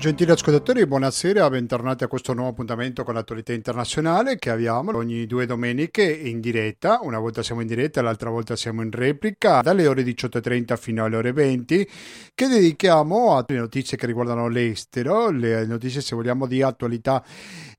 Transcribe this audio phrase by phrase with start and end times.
[0.00, 5.44] Gentili ascoltatori, buonasera, bentornati a questo nuovo appuntamento con l'attualità internazionale che abbiamo ogni due
[5.44, 10.02] domeniche in diretta, una volta siamo in diretta, l'altra volta siamo in replica, dalle ore
[10.02, 11.86] 18.30 fino alle ore 20,
[12.34, 17.69] che dedichiamo a notizie che riguardano l'estero, le notizie se vogliamo di attualità internazionale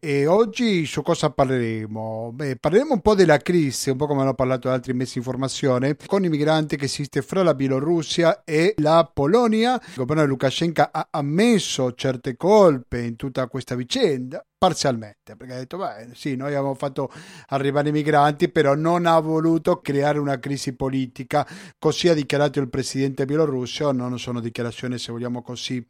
[0.00, 2.30] e oggi su cosa parleremo?
[2.32, 5.94] Beh, parleremo un po' della crisi, un po' come hanno parlato altri messi in formazione,
[6.06, 9.74] con i migranti che esiste fra la Bielorussia e la Polonia.
[9.74, 15.56] Il governo di Lukashenko ha ammesso certe colpe in tutta questa vicenda, parzialmente, perché ha
[15.56, 17.10] detto, beh, sì, noi abbiamo fatto
[17.46, 22.68] arrivare i migranti, però non ha voluto creare una crisi politica, così ha dichiarato il
[22.68, 25.82] presidente bielorusso, non sono dichiarazioni, se vogliamo così,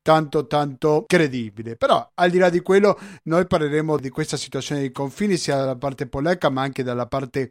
[0.00, 1.76] tanto, tanto credibili.
[1.76, 5.76] Però, al di là di quello, noi parleremo di questa situazione dei confini, sia dalla
[5.76, 7.50] parte polacca, ma anche dalla parte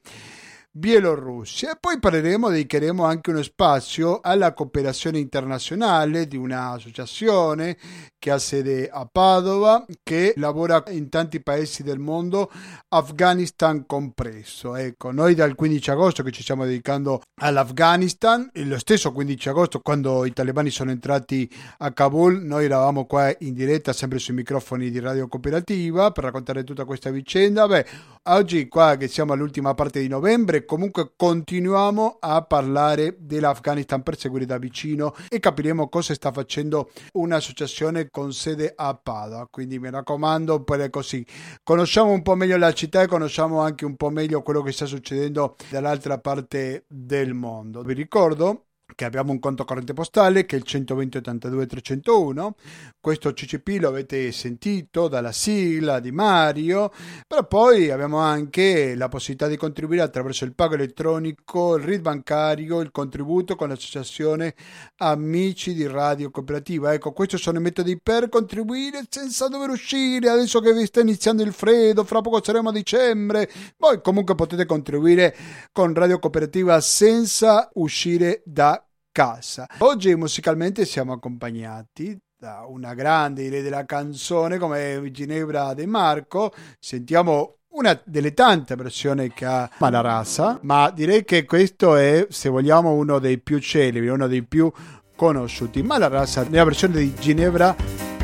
[0.74, 1.74] Bielorussia.
[1.74, 7.78] E poi parleremo, dedicheremo anche uno spazio alla cooperazione internazionale di un'associazione
[8.18, 12.50] che ha sede a Padova, che lavora in tanti paesi del mondo,
[12.90, 14.76] Afghanistan compreso.
[14.76, 20.24] Ecco, noi dal 15 agosto che ci stiamo dedicando all'Afghanistan, lo stesso 15 agosto quando
[20.24, 25.00] i talebani sono entrati a Kabul, noi eravamo qua in diretta sempre sui microfoni di
[25.00, 27.68] Radio Cooperativa per raccontare tutta questa vicenda.
[27.68, 27.86] Beh,
[28.24, 34.46] oggi qua che siamo all'ultima parte di novembre, comunque continuiamo a parlare dell'Afghanistan per seguire
[34.46, 39.48] da vicino e capiremo cosa sta facendo un'associazione con sede a Padova.
[39.50, 41.26] Quindi mi raccomando, è così.
[41.64, 44.86] Conosciamo un po' meglio la città e conosciamo anche un po' meglio quello che sta
[44.86, 47.82] succedendo dall'altra parte del mondo.
[47.82, 52.56] Vi ricordo che abbiamo un conto corrente postale che è il 120 82 301
[53.00, 56.92] questo CCP lo avete sentito dalla sigla di Mario
[57.28, 62.80] però poi abbiamo anche la possibilità di contribuire attraverso il pago elettronico il RID bancario
[62.82, 64.56] il contributo con l'associazione
[64.98, 66.94] Amici di Radio Cooperativa.
[66.94, 71.44] Ecco questi sono i metodi per contribuire senza dover uscire adesso che vi sta iniziando
[71.44, 73.50] il freddo fra poco saremo a dicembre.
[73.78, 75.36] Poi comunque potete contribuire
[75.72, 78.81] con Radio Cooperativa senza uscire da
[79.12, 79.68] casa.
[79.80, 86.52] Oggi musicalmente siamo accompagnati da una grande idea della canzone come Ginevra De Marco.
[86.80, 92.94] Sentiamo una delle tante versioni che ha Malarasa, ma direi che questo è, se vogliamo,
[92.94, 94.72] uno dei più celebri, uno dei più
[95.16, 95.84] conosciuti.
[95.84, 97.76] Malarasa nella versione di Ginevra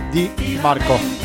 [0.10, 0.32] di
[0.62, 1.17] Marco.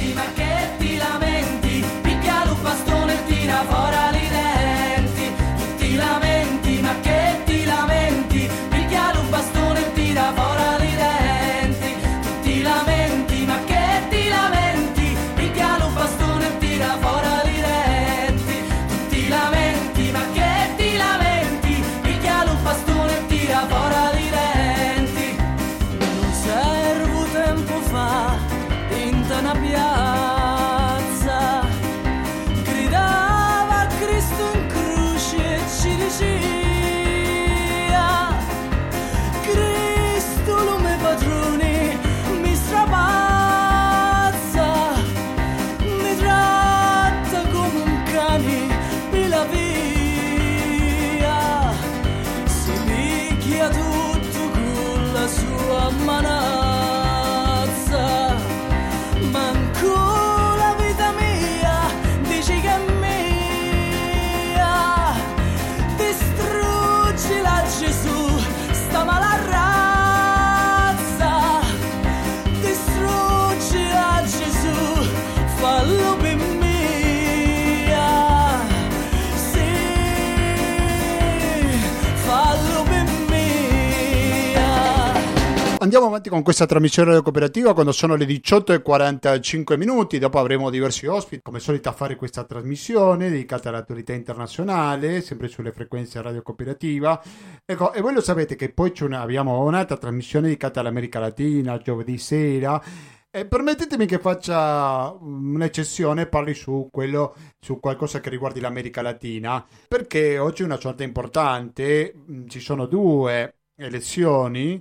[85.83, 91.43] Andiamo avanti con questa trasmissione cooperativa quando sono le 18.45 minuti, dopo avremo diversi ospiti,
[91.43, 97.21] come solito a fare questa trasmissione dedicata all'attualità internazionale, sempre sulle frequenze radio cooperativa.
[97.65, 102.17] Ecco, e voi lo sapete che poi una, abbiamo un'altra trasmissione dedicata all'America Latina, giovedì
[102.17, 102.81] sera.
[103.29, 109.67] E permettetemi che faccia un'eccezione e parli su quello, su qualcosa che riguardi l'America Latina,
[109.89, 112.15] perché oggi è una giornata importante,
[112.47, 114.81] ci sono due elezioni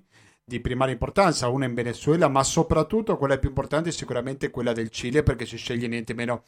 [0.51, 4.89] di primaria importanza, una in Venezuela, ma soprattutto quella più importante è sicuramente quella del
[4.89, 6.43] Cile perché si sceglie niente meno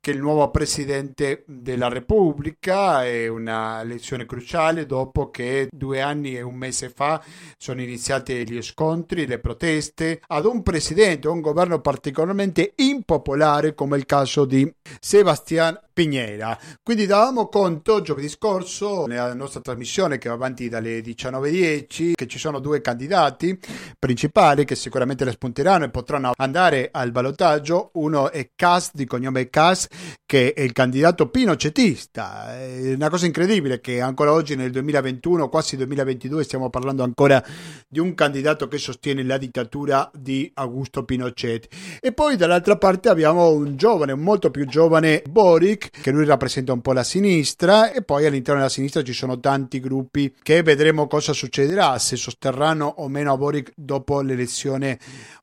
[0.00, 3.04] che il nuovo presidente della Repubblica.
[3.04, 7.22] È una elezione cruciale dopo che due anni e un mese fa
[7.56, 14.06] sono iniziati gli scontri, le proteste ad un presidente, un governo particolarmente impopolare come il
[14.06, 14.70] caso di
[15.00, 16.58] Sebastián Pignera.
[16.82, 22.38] Quindi davamo conto giovedì scorso nella nostra trasmissione che va avanti dalle 19.10 che ci
[22.38, 23.58] sono due candidati
[23.98, 27.90] principali che sicuramente le spunteranno e potranno andare al ballottaggio.
[27.94, 29.88] Uno è Cas, di cognome Cas,
[30.24, 32.58] che è il candidato pinocetista.
[32.58, 37.44] È una cosa incredibile che ancora oggi nel 2021, quasi 2022, stiamo parlando ancora
[37.86, 41.68] di un candidato che sostiene la dittatura di Augusto Pinochet.
[42.00, 46.80] E poi dall'altra parte abbiamo un giovane, molto più giovane, Boric, che lui rappresenta un
[46.80, 51.32] po' la sinistra e poi all'interno della sinistra ci sono tanti gruppi che vedremo cosa
[51.32, 54.98] succederà, se sosterranno o meno a Boric dopo l'elezione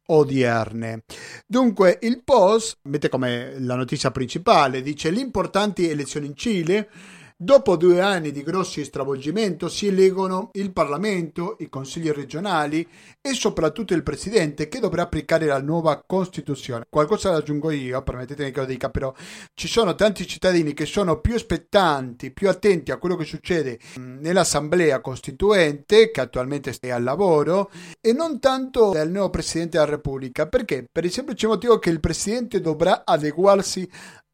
[0.07, 1.03] odierne.
[1.45, 6.89] Dunque, il Post mette come la notizia principale, dice l'importanti elezioni in Cile
[7.39, 12.87] Dopo due anni di grossi stravolgimenti si eleggono il Parlamento, i consigli regionali
[13.21, 16.87] e soprattutto il Presidente che dovrà applicare la nuova Costituzione.
[16.89, 19.13] Qualcosa aggiungo io, permettetemi che lo dica, però
[19.53, 24.99] ci sono tanti cittadini che sono più aspettanti, più attenti a quello che succede nell'Assemblea
[24.99, 27.69] Costituente, che attualmente è al lavoro,
[28.01, 30.47] e non tanto al nuovo Presidente della Repubblica.
[30.47, 30.87] Perché?
[30.91, 33.87] Per il semplice motivo che il Presidente dovrà adeguarsi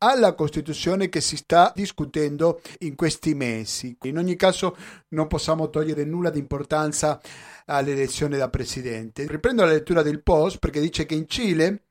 [0.04, 3.96] alla Costituzione che si sta discutendo in questi mesi.
[4.04, 4.76] In ogni caso
[5.10, 7.22] non possiamo togliere nulla di importanza
[7.66, 9.26] all'elezione da presidente.
[9.28, 11.84] Riprendo la lettura del post perché dice che in Cile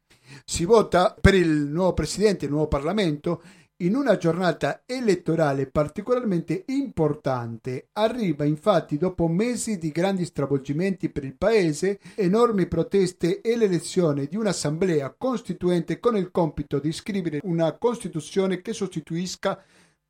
[0.45, 3.43] si vota per il nuovo presidente, il nuovo Parlamento
[3.83, 7.89] in una giornata elettorale particolarmente importante.
[7.95, 14.37] Arriva infatti dopo mesi di grandi stravolgimenti per il paese, enormi proteste e l'elezione di
[14.37, 19.61] un'assemblea costituente con il compito di scrivere una Costituzione che sostituisca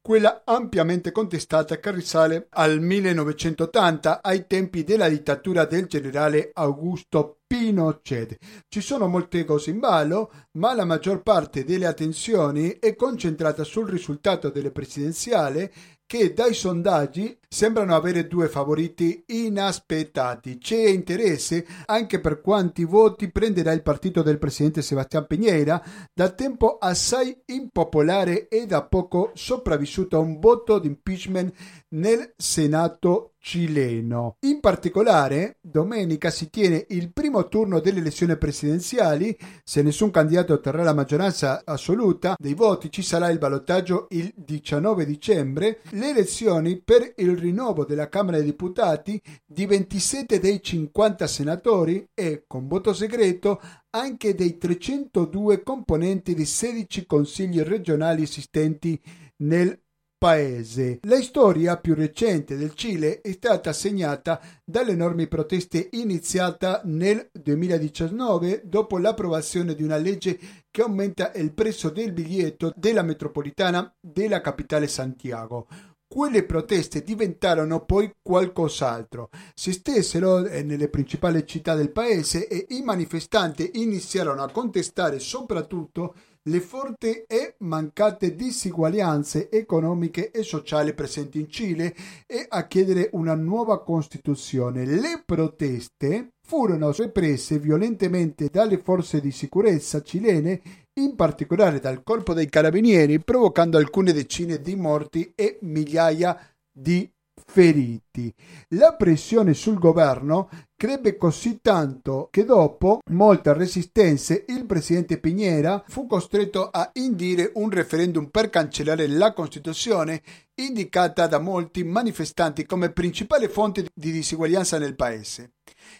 [0.02, 8.36] quella ampiamente contestata che risale al 1980 ai tempi della dittatura del generale Augusto Pinochet.
[8.66, 13.88] Ci sono molte cose in ballo, ma la maggior parte delle attenzioni è concentrata sul
[13.88, 15.70] risultato delle presidenziali
[16.12, 20.58] che dai sondaggi sembrano avere due favoriti inaspettati.
[20.58, 25.82] C'è interesse anche per quanti voti prenderà il partito del presidente Sebastián Piñera,
[26.12, 31.54] da tempo assai impopolare e da poco sopravvissuto a un voto di impeachment
[31.92, 34.36] nel Senato cileno.
[34.42, 39.36] In particolare, domenica si tiene il primo turno delle elezioni presidenziali.
[39.64, 45.04] Se nessun candidato otterrà la maggioranza assoluta dei voti, ci sarà il ballottaggio il 19
[45.04, 45.80] dicembre.
[45.90, 52.44] Le elezioni per il rinnovo della Camera dei Deputati di 27 dei 50 senatori e,
[52.46, 53.60] con voto segreto,
[53.90, 59.00] anche dei 302 componenti di 16 consigli regionali esistenti
[59.38, 59.81] nel
[60.22, 61.00] paese.
[61.02, 68.62] La storia più recente del Cile è stata segnata dalle enormi proteste iniziate nel 2019
[68.64, 70.38] dopo l'approvazione di una legge
[70.70, 75.66] che aumenta il prezzo del biglietto della metropolitana della capitale Santiago.
[76.06, 79.28] Quelle proteste diventarono poi qualcos'altro.
[79.54, 86.14] Si stessero eh, nelle principali città del paese e i manifestanti iniziarono a contestare soprattutto
[86.44, 91.94] le forti e mancate disuguaglianze economiche e sociali presenti in Cile
[92.26, 94.84] e a chiedere una nuova Costituzione.
[94.84, 100.60] Le proteste furono represse violentemente dalle forze di sicurezza cilene,
[100.94, 106.36] in particolare dal corpo dei carabinieri, provocando alcune decine di morti e migliaia
[106.74, 107.11] di
[107.44, 108.32] feriti.
[108.70, 116.06] La pressione sul governo crebbe così tanto che dopo molte resistenze il presidente Piñera fu
[116.06, 120.22] costretto a indire un referendum per cancellare la Costituzione
[120.54, 125.52] indicata da molti manifestanti come principale fonte di disuguaglianza nel paese.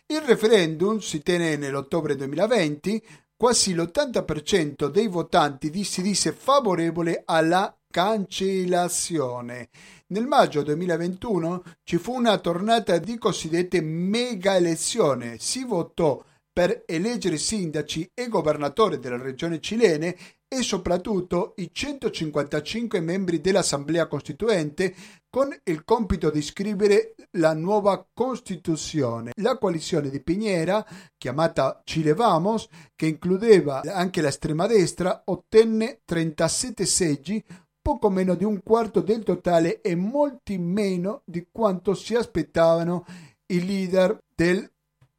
[0.07, 3.03] Il referendum si tenne nell'ottobre 2020,
[3.37, 9.69] quasi l'80% dei votanti si disse favorevole alla cancellazione.
[10.13, 15.37] Nel maggio 2021 ci fu una tornata di cosiddette mega elezioni.
[15.39, 20.15] Si votò per eleggere sindaci e governatori della regione cilene
[20.47, 24.95] e soprattutto i 155 membri dell'Assemblea Costituente
[25.31, 29.31] con il compito di scrivere la nuova Costituzione.
[29.41, 30.85] La coalizione di Piñera,
[31.17, 37.43] chiamata Chile Vamos, che includeva anche l'estrema destra, ottenne 37 seggi,
[37.83, 43.05] poco meno di un quarto del totale e molti meno di quanto si aspettavano
[43.47, 44.71] i leader del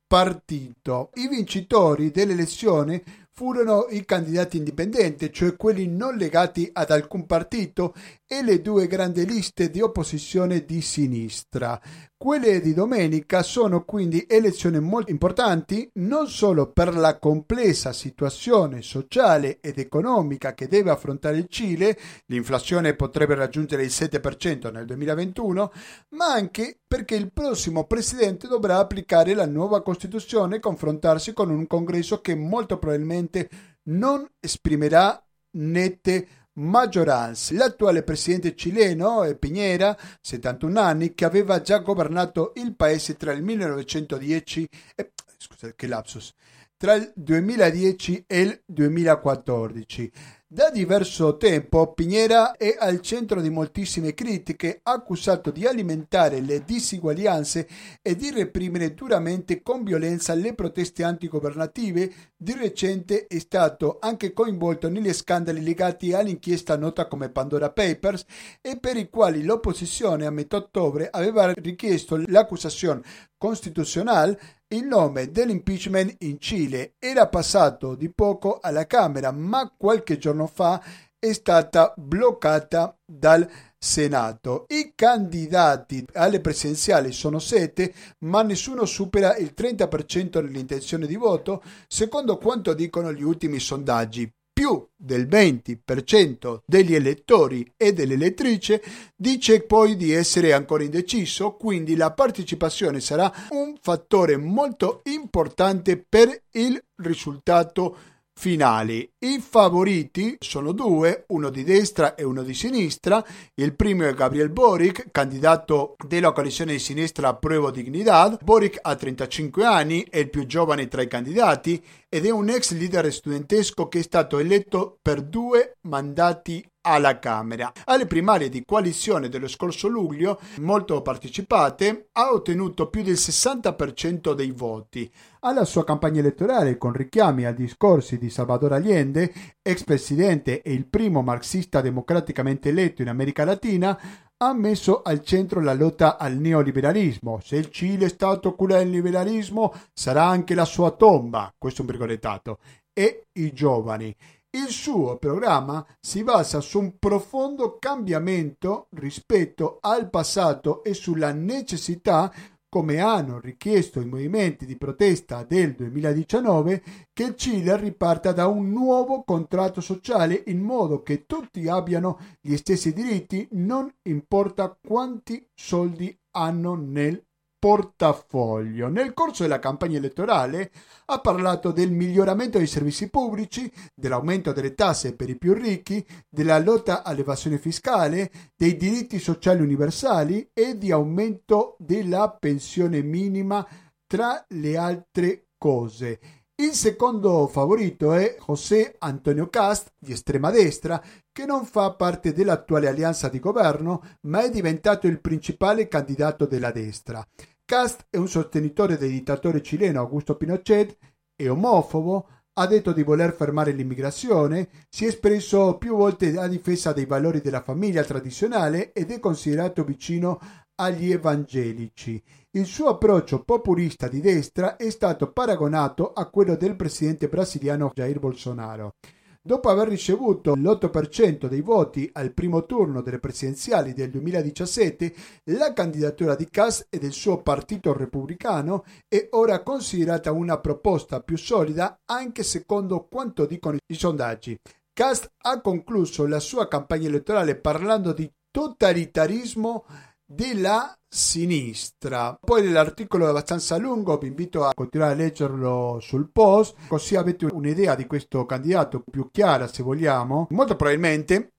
[0.08, 1.10] partito.
[1.16, 7.94] I vincitori dell'elezione furono i candidati indipendenti, cioè quelli non legati ad alcun partito,
[8.34, 11.80] e le due grandi liste di opposizione di sinistra.
[12.18, 19.60] Quelle di domenica sono quindi elezioni molto importanti non solo per la complessa situazione sociale
[19.62, 25.72] ed economica che deve affrontare il Cile, l'inflazione potrebbe raggiungere il 7% nel 2021,
[26.10, 31.68] ma anche perché il prossimo presidente dovrà applicare la nuova Costituzione e confrontarsi con un
[31.68, 33.48] congresso che molto probabilmente
[33.90, 35.24] non esprimerà
[35.56, 37.54] nette maggioranza.
[37.56, 43.44] L'attuale presidente cileno è Piñera, 71 anni, che aveva già governato il paese tra il
[43.44, 46.34] 1910 e scusa, che lapsus,
[46.78, 50.12] tra il 2010 e il 2014.
[50.54, 57.68] Da diverso tempo Piñera è al centro di moltissime critiche, accusato di alimentare le disuguaglianze
[58.04, 62.14] e di reprimere duramente con violenza le proteste antigovernative.
[62.38, 68.24] Di recente è stato anche coinvolto negli scandali legati all'inchiesta nota come Pandora Papers
[68.62, 73.02] e per i quali l'opposizione a metà ottobre aveva richiesto l'accusazione
[73.40, 74.40] costituzionale
[74.74, 80.82] il nome dell'impeachment in Cile era passato di poco alla Camera, ma qualche giorno fa
[81.20, 84.66] è stata bloccata dal Senato.
[84.70, 92.38] I candidati alle presidenziali sono sette, ma nessuno supera il 30% dell'intenzione di voto, secondo
[92.38, 98.80] quanto dicono gli ultimi sondaggi più del 20% degli elettori e delle elettrici
[99.16, 106.44] dice poi di essere ancora indeciso, quindi la partecipazione sarà un fattore molto importante per
[106.52, 107.98] il risultato
[108.36, 109.10] finali.
[109.20, 113.24] I favoriti sono due, uno di destra e uno di sinistra.
[113.54, 118.44] Il primo è Gabriel Boric, candidato della coalizione di sinistra Pruebo Dignidad.
[118.44, 121.82] Boric ha 35 anni, è il più giovane tra i candidati
[122.14, 127.72] ed è un ex leader studentesco che è stato eletto per due mandati alla Camera.
[127.86, 134.52] Alle primarie di coalizione dello scorso luglio, molto partecipate, ha ottenuto più del 60% dei
[134.52, 135.12] voti.
[135.40, 140.86] Alla sua campagna elettorale, con richiami a discorsi di Salvador Allende, ex presidente e il
[140.86, 144.00] primo marxista democraticamente eletto in America Latina,
[144.48, 147.40] ha messo al centro la lotta al neoliberalismo.
[147.44, 151.86] Se il Cile è stato culla del liberalismo, sarà anche la sua tomba, questo è
[151.86, 152.60] un virgolettato,
[152.94, 154.16] e i giovani.
[154.56, 162.32] Il suo programma si basa su un profondo cambiamento rispetto al passato e sulla necessità
[162.74, 166.82] come hanno richiesto i movimenti di protesta del 2019,
[167.14, 172.56] che il Cile riparta da un nuovo contratto sociale in modo che tutti abbiano gli
[172.56, 177.24] stessi diritti, non importa quanti soldi hanno nel
[177.64, 178.90] portafoglio.
[178.90, 180.70] Nel corso della campagna elettorale
[181.06, 186.60] ha parlato del miglioramento dei servizi pubblici, dell'aumento delle tasse per i più ricchi, della
[186.60, 193.66] lotta all'evasione fiscale, dei diritti sociali universali e di aumento della pensione minima,
[194.06, 196.20] tra le altre cose.
[196.56, 201.02] Il secondo favorito è José Antonio Cast, di estrema destra,
[201.32, 206.72] che non fa parte dell'attuale alleanza di governo, ma è diventato il principale candidato della
[206.72, 207.26] destra.
[207.66, 210.98] Cast è un sostenitore del dittatore cileno Augusto Pinochet,
[211.34, 216.92] è omofobo, ha detto di voler fermare l'immigrazione, si è espresso più volte a difesa
[216.92, 220.40] dei valori della famiglia tradizionale ed è considerato vicino
[220.76, 222.22] agli evangelici.
[222.52, 228.20] Il suo approccio populista di destra è stato paragonato a quello del presidente brasiliano Jair
[228.20, 228.96] Bolsonaro.
[229.46, 235.14] Dopo aver ricevuto l'8% dei voti al primo turno delle presidenziali del 2017,
[235.48, 241.36] la candidatura di Cass e del suo partito repubblicano è ora considerata una proposta più
[241.36, 244.58] solida anche secondo quanto dicono i sondaggi.
[244.94, 249.84] Cast ha concluso la sua campagna elettorale parlando di totalitarismo
[250.26, 252.38] della sinistra.
[252.40, 257.46] Poi l'articolo è abbastanza lungo, vi invito a continuare a leggerlo sul post, così avete
[257.46, 260.48] un'idea di questo candidato più chiara se vogliamo.
[260.50, 261.54] Molto probabilmente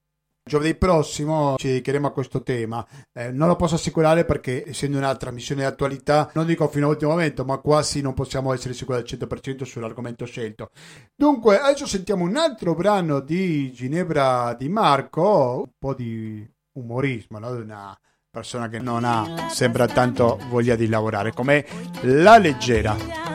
[0.47, 2.87] Giovedì prossimo ci dedicheremo a questo tema.
[3.14, 7.12] Eh, non lo posso assicurare perché, essendo una trasmissione di attualità, non dico fino all'ultimo
[7.12, 10.68] momento, ma quasi non possiamo essere sicuri al 100% sull'argomento scelto.
[11.16, 17.49] Dunque, adesso sentiamo un altro brano di Ginebra Di Marco, un po' di umorismo, no?
[17.49, 17.99] una
[18.34, 21.64] persona che non ha sembra tanto voglia di lavorare, come
[22.00, 23.33] la leggera.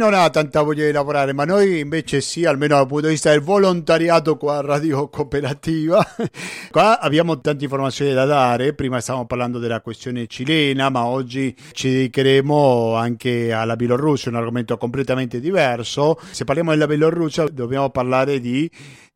[0.00, 3.28] Non ha tanta voglia di lavorare, ma noi invece sì, almeno dal punto di vista
[3.28, 6.02] del volontariato qua a Radio Cooperativa.
[6.72, 11.90] qua abbiamo tante informazioni da dare, prima stavamo parlando della questione cilena, ma oggi ci
[11.90, 16.18] dedicheremo anche alla Bielorussia, un argomento completamente diverso.
[16.30, 18.70] Se parliamo della Bielorussia dobbiamo parlare di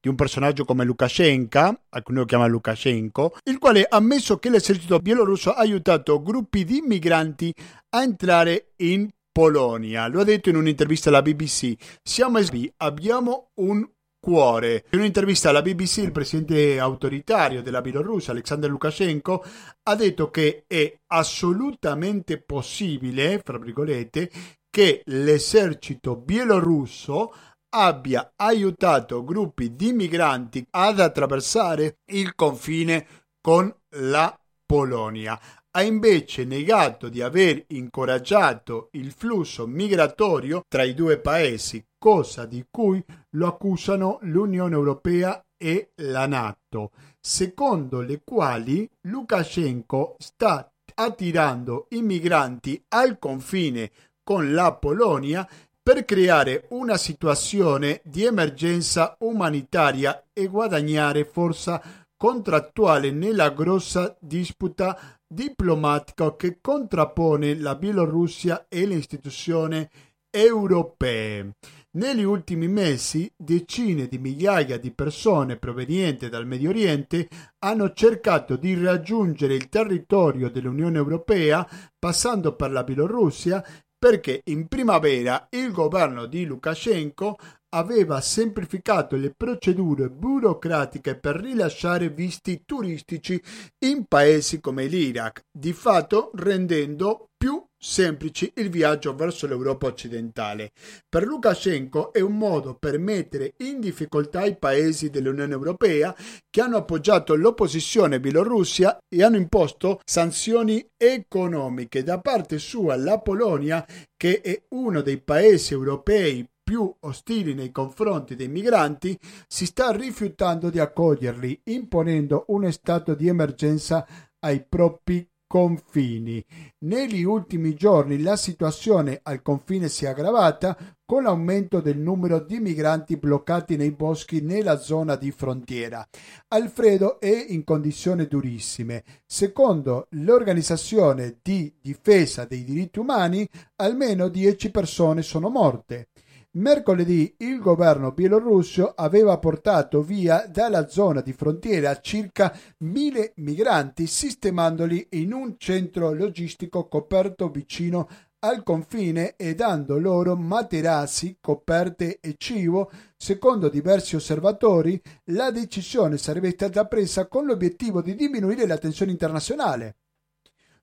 [0.04, 4.98] di un personaggio come Lukashenko, alcuni lo chiamano Lukashenko, il quale ha ammesso che l'esercito
[4.98, 7.54] bielorusso ha aiutato gruppi di migranti
[7.88, 10.06] a entrare in Polonia.
[10.06, 11.74] Lo ha detto in un'intervista alla BBC.
[12.04, 13.84] Siamo SB, abbiamo un
[14.20, 14.84] cuore.
[14.90, 19.44] In un'intervista alla BBC il presidente autoritario della Bielorussia, Alexander Lukashenko,
[19.82, 24.30] ha detto che è assolutamente possibile, fra virgolette,
[24.70, 27.34] che l'esercito bielorusso
[27.70, 33.06] abbia aiutato gruppi di migranti ad attraversare il confine
[33.40, 35.38] con la Polonia.
[35.76, 42.64] Ha invece negato di aver incoraggiato il flusso migratorio tra i due paesi, cosa di
[42.70, 52.02] cui lo accusano l'Unione Europea e la Nato, secondo le quali Lukashenko sta attirando i
[52.02, 53.90] migranti al confine
[54.22, 55.48] con la Polonia
[55.82, 61.82] per creare una situazione di emergenza umanitaria e guadagnare forza
[62.16, 69.86] contrattuale nella grossa disputa diplomatica che contrappone la Bielorussia e le istituzioni
[70.30, 71.56] europee.
[71.96, 77.28] Negli ultimi mesi decine di migliaia di persone provenienti dal Medio Oriente
[77.60, 81.64] hanno cercato di raggiungere il territorio dell'Unione Europea
[81.96, 83.64] passando per la Bielorussia
[84.04, 87.38] perché in primavera il governo di Lukashenko
[87.70, 93.42] aveva semplificato le procedure burocratiche per rilasciare visti turistici
[93.86, 100.72] in paesi come l'Iraq, di fatto rendendo più semplici il viaggio verso l'Europa occidentale.
[101.06, 106.16] Per Lukashenko è un modo per mettere in difficoltà i paesi dell'Unione Europea
[106.48, 112.02] che hanno appoggiato l'opposizione bielorussia e hanno imposto sanzioni economiche.
[112.02, 118.34] Da parte sua la Polonia, che è uno dei paesi europei più ostili nei confronti
[118.34, 124.06] dei migranti, si sta rifiutando di accoglierli, imponendo uno stato di emergenza
[124.38, 126.44] ai propri confini.
[126.78, 132.58] Negli ultimi giorni la situazione al confine si è aggravata con l'aumento del numero di
[132.58, 136.04] migranti bloccati nei boschi nella zona di frontiera.
[136.48, 139.04] Alfredo è in condizioni durissime.
[139.24, 146.08] Secondo l'organizzazione di difesa dei diritti umani, almeno 10 persone sono morte.
[146.56, 155.08] Mercoledì il governo bielorusso aveva portato via dalla zona di frontiera circa mille migranti sistemandoli
[155.10, 158.08] in un centro logistico coperto vicino
[158.44, 165.00] al confine e dando loro materassi, coperte e cibo, secondo diversi osservatori,
[165.32, 169.96] la decisione sarebbe stata presa con l'obiettivo di diminuire la tensione internazionale.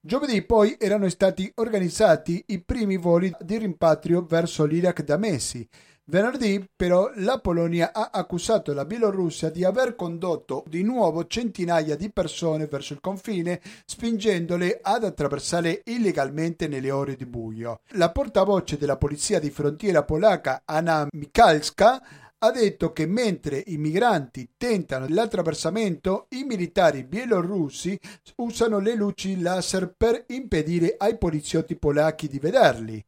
[0.03, 5.67] Giovedì poi erano stati organizzati i primi voli di rimpatrio verso l'Iraq da Messi.
[6.05, 12.11] Venerdì però la Polonia ha accusato la Bielorussia di aver condotto di nuovo centinaia di
[12.11, 17.81] persone verso il confine, spingendole ad attraversare illegalmente nelle ore di buio.
[17.89, 22.01] La portavoce della polizia di frontiera polacca Anna Mikalska
[22.43, 27.99] ha detto che mentre i migranti tentano l'attraversamento, i militari bielorussi
[28.38, 33.04] usano le luci laser per impedire ai poliziotti polacchi di vederli.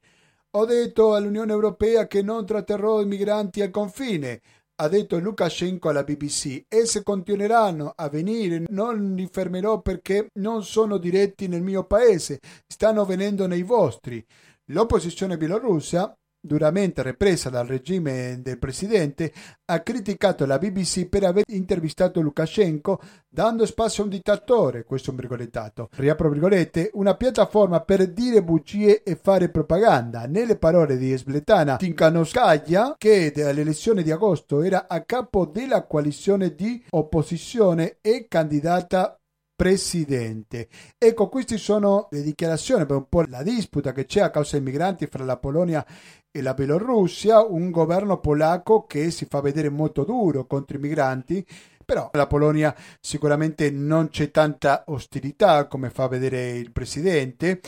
[0.52, 4.40] Ho detto all'Unione Europea che non tratterrò i migranti al confine,
[4.76, 10.64] ha detto Lukashenko alla BBC, e se continueranno a venire non li fermerò perché non
[10.64, 14.24] sono diretti nel mio paese, stanno venendo nei vostri.
[14.68, 19.32] L'opposizione bielorussa duramente represa dal regime del presidente,
[19.66, 25.14] ha criticato la BBC per aver intervistato Lukashenko dando spazio a un dittatore, questo è
[25.14, 30.26] un virgolettato, riapro virgolette, una piattaforma per dire bugie e fare propaganda.
[30.28, 36.54] Nelle parole di Sbletana Tinkanovskaya, che alle elezioni di agosto era a capo della coalizione
[36.54, 39.18] di opposizione e candidata
[39.64, 40.68] presidente.
[40.98, 44.66] Ecco, queste sono le dichiarazioni per un po' la disputa che c'è a causa dei
[44.66, 45.86] migranti fra la Polonia
[46.30, 51.48] e la Bielorussia, un governo polacco che si fa vedere molto duro contro i migranti,
[51.86, 57.62] però la Polonia sicuramente non c'è tanta ostilità come fa vedere il presidente.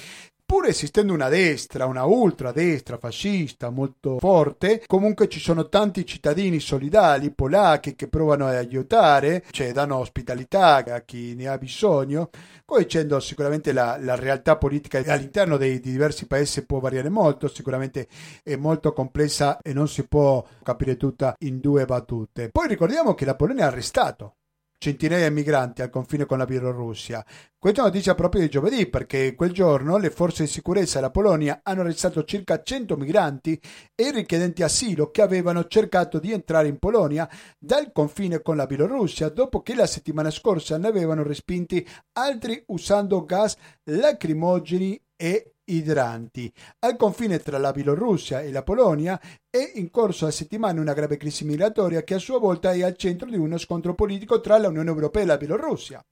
[0.45, 7.31] Pur esistendo una destra, una ultradestra fascista molto forte, comunque ci sono tanti cittadini solidali
[7.31, 12.29] polacchi che provano ad aiutare, cioè danno ospitalità a chi ne ha bisogno,
[12.63, 18.08] conoscendo sicuramente la, la, realtà politica all'interno dei diversi paesi può variare molto, sicuramente
[18.43, 22.49] è molto complessa e non si può capire tutta in due battute.
[22.49, 24.36] Poi ricordiamo che la Polonia ha arrestato
[24.77, 27.25] centinaia di migranti al confine con la Bielorussia.
[27.57, 31.81] Questa notizia proprio di giovedì perché quel giorno le forze di sicurezza della Polonia hanno
[31.81, 33.59] arrestato circa 100 migranti
[33.95, 39.29] e richiedenti asilo che avevano cercato di entrare in Polonia dal confine con la Bielorussia
[39.29, 46.51] dopo che la settimana scorsa ne avevano respinti altri usando gas lacrimogeni e idranti.
[46.80, 51.17] Al confine tra la Bielorussia e la Polonia è in corso a settimane una grave
[51.17, 54.89] crisi migratoria che a sua volta è al centro di uno scontro politico tra l'Unione
[54.89, 56.04] Europea e la Bielorussia.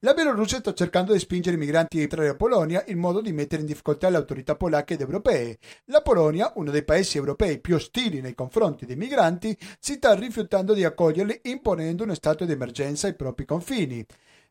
[0.00, 3.32] La Bielorussia sta cercando di spingere i migranti a entrare a Polonia in modo di
[3.32, 5.58] mettere in difficoltà le autorità polacche ed europee.
[5.84, 10.74] La Polonia, uno dei paesi europei più ostili nei confronti dei migranti, si sta rifiutando
[10.74, 14.04] di accoglierli imponendo uno stato di emergenza ai propri confini.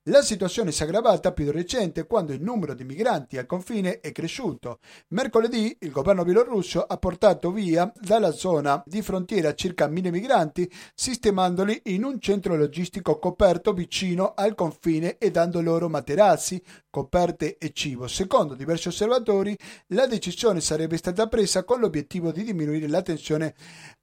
[0.05, 3.99] La situazione si è aggravata più di recente quando il numero di migranti al confine
[3.99, 4.79] è cresciuto.
[5.09, 11.81] Mercoledì il governo bielorusso ha portato via dalla zona di frontiera circa mille migranti, sistemandoli
[11.85, 16.59] in un centro logistico coperto vicino al confine e dando loro materassi,
[16.89, 18.07] coperte e cibo.
[18.07, 19.55] Secondo diversi osservatori,
[19.89, 23.53] la decisione sarebbe stata presa con l'obiettivo di diminuire la tensione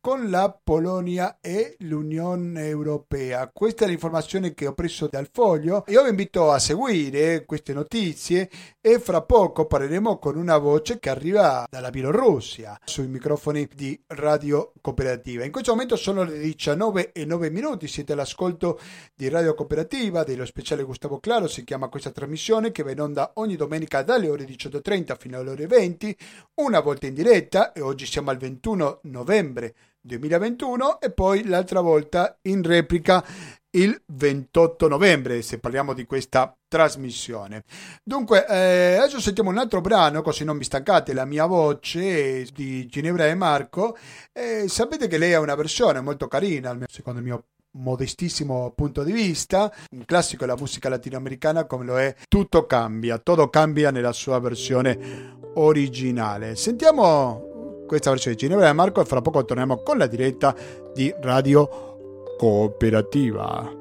[0.01, 3.51] con la Polonia e l'Unione Europea.
[3.53, 8.51] Questa è l'informazione che ho preso dal foglio io vi invito a seguire queste notizie
[8.79, 14.73] e fra poco parleremo con una voce che arriva dalla Bielorussia sui microfoni di Radio
[14.83, 15.45] Cooperativa.
[15.45, 18.79] In questo momento sono le 19 e 9 minuti, siete all'ascolto
[19.15, 23.33] di Radio Cooperativa, dello speciale Gustavo Claro, si chiama questa trasmissione che va in onda
[23.37, 26.17] ogni domenica dalle ore 18.30 fino alle ore 20,
[26.57, 29.75] una volta in diretta e oggi siamo al 21 novembre
[30.09, 33.25] 2021 e poi l'altra volta in replica
[33.73, 37.65] il 28 novembre, se parliamo di questa trasmissione.
[38.03, 42.87] Dunque, eh, adesso sentiamo un altro brano, così non mi stancate la mia voce di
[42.87, 43.97] Ginevra e Marco.
[44.33, 49.13] Eh, sapete che lei ha una versione molto carina, secondo il mio modestissimo punto di
[49.13, 54.41] vista, un classico della musica latinoamericana come lo è Tutto cambia, tutto cambia nella sua
[54.41, 56.57] versione originale.
[56.57, 57.48] Sentiamo
[57.89, 60.55] questa versione di Ginevra e Marco e fra poco torniamo con la diretta
[60.95, 61.97] di Radio
[62.37, 63.75] cooperativa.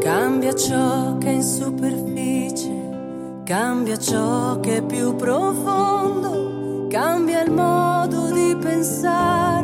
[0.00, 8.30] Cambia ciò che è in superficie, cambia ciò che è più profondo, cambia il modo
[8.30, 9.63] di pensare,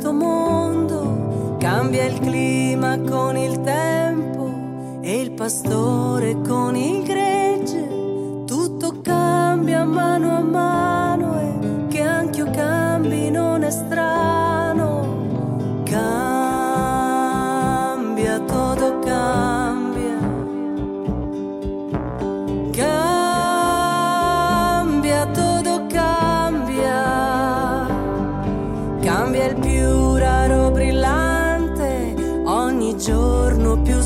[0.00, 8.44] questo mondo Cambia il clima con il tempo e il pastore con il gregge.
[8.46, 10.79] Tutto cambia mano a mano
[33.70, 33.99] giorno più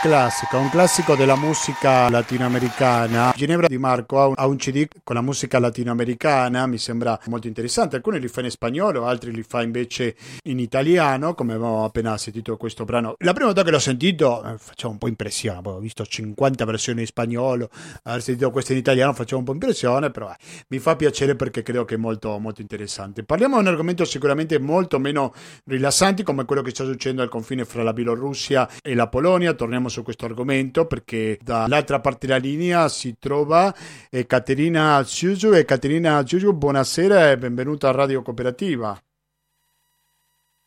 [0.00, 3.34] classico, un classico della musica latinoamericana.
[3.36, 7.96] Ginevra Di Marco ha un CD con la musica latinoamericana, mi sembra molto interessante.
[7.96, 12.56] Alcuni li fa in spagnolo, altri li fa invece in italiano, come abbiamo appena sentito
[12.56, 13.14] questo brano.
[13.18, 17.00] La prima volta che l'ho sentito eh, faceva un po' impressione, ho visto 50 versioni
[17.00, 17.68] in spagnolo,
[18.04, 20.36] aver sentito questa in italiano faceva un po' impressione, però eh,
[20.68, 23.22] mi fa piacere perché credo che è molto, molto interessante.
[23.22, 25.34] Parliamo di un argomento sicuramente molto meno
[25.66, 29.88] rilassante come quello che sta succedendo al confine fra la Bielorussia e la Polonia torniamo
[29.90, 33.74] su questo argomento perché dall'altra parte della linea si trova
[34.08, 38.98] eh, Caterina Ciugiu e Caterina Ciugiu buonasera e benvenuta a Radio Cooperativa.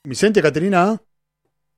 [0.07, 1.01] Mi sente Caterina?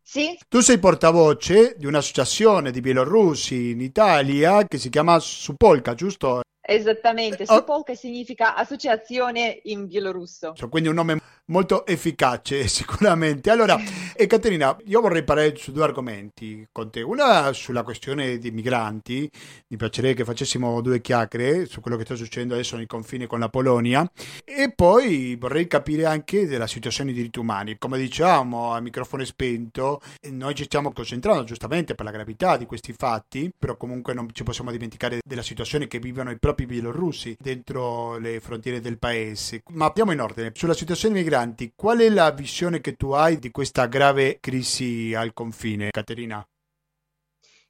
[0.01, 0.37] Sì.
[0.49, 6.41] Tu sei portavoce di un'associazione di bielorussi in Italia che si chiama Supolka, giusto?
[6.67, 10.53] Esattamente, Sopol che significa associazione in bielorusso.
[10.69, 13.49] Quindi un nome molto efficace sicuramente.
[13.49, 13.77] Allora,
[14.15, 17.01] e Caterina, io vorrei parlare su due argomenti con te.
[17.01, 19.29] Una sulla questione dei migranti,
[19.67, 23.39] mi piacerebbe che facessimo due chiacchiere su quello che sta succedendo adesso nei confini con
[23.39, 24.09] la Polonia
[24.43, 27.77] e poi vorrei capire anche della situazione dei diritti umani.
[27.77, 32.93] Come diciamo a microfono spento, noi ci stiamo concentrando giustamente per la gravità di questi
[32.93, 37.35] fatti, però comunque non ci possiamo dimenticare della situazione che vivono i propri propri bielorussi
[37.37, 39.63] dentro le frontiere del paese.
[39.71, 40.51] Ma andiamo in ordine.
[40.55, 45.13] Sulla situazione dei migranti, qual è la visione che tu hai di questa grave crisi
[45.13, 46.47] al confine, Caterina?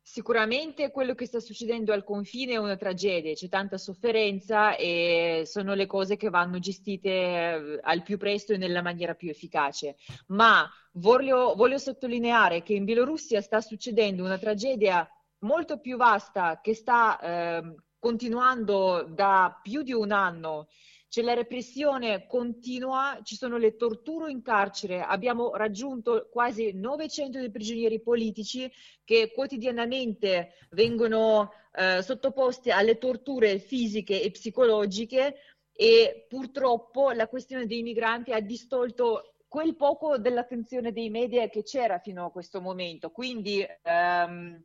[0.04, 5.74] Sicuramente quello che sta succedendo al confine è una tragedia, c'è tanta sofferenza e sono
[5.74, 9.96] le cose che vanno gestite eh, al più presto e nella maniera più efficace.
[10.28, 16.76] Ma voglio, voglio sottolineare che in Bielorussia sta succedendo una tragedia molto più vasta che
[16.76, 20.68] sta eh, continuando da più di un anno.
[21.10, 27.50] C'è la repressione continua, ci sono le torture in carcere, abbiamo raggiunto quasi 900 dei
[27.50, 28.72] prigionieri politici
[29.04, 35.38] che quotidianamente vengono eh, sottoposti alle torture fisiche e psicologiche
[35.72, 41.98] e purtroppo la questione dei migranti ha distolto quel poco dell'attenzione dei media che c'era
[41.98, 43.10] fino a questo momento.
[43.10, 44.64] Quindi ehm,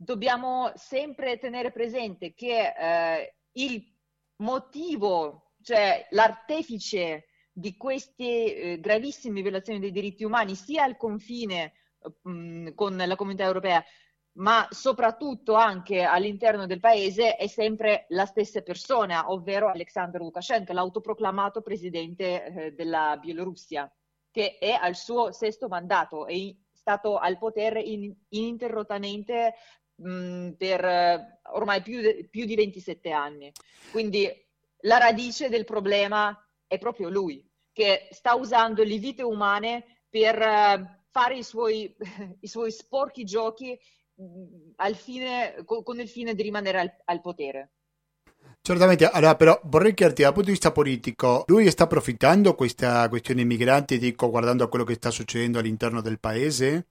[0.00, 3.84] dobbiamo sempre tenere presente che eh, il
[4.36, 11.72] motivo, cioè l'artefice di queste eh, gravissime violazioni dei diritti umani, sia al confine
[12.22, 13.84] mh, mm, con la comunità europea,
[14.34, 21.60] ma soprattutto anche all'interno del paese, è sempre la stessa persona, ovvero Alexander Lukashenko, l'autoproclamato
[21.60, 23.92] presidente eh, della Bielorussia,
[24.30, 26.36] che è al suo sesto mandato, è
[26.72, 29.54] stato al potere in, ininterrottamente
[29.98, 33.52] mh, per eh, ormai più, più di 27 anni.
[33.90, 34.28] Quindi
[34.82, 40.86] la radice del problema è proprio lui, che sta usando le vite umane per uh,
[41.10, 41.94] fare i suoi,
[42.40, 43.78] i suoi, sporchi giochi
[44.14, 47.72] mh, fine, con, il fine di rimanere al, al potere.
[48.60, 53.44] Certamente, allora però vorrei chiederti dal punto di vista politico, lui sta approfittando questa questione
[53.44, 56.88] migranti, dico, guardando a quello che sta succedendo all'interno del paese?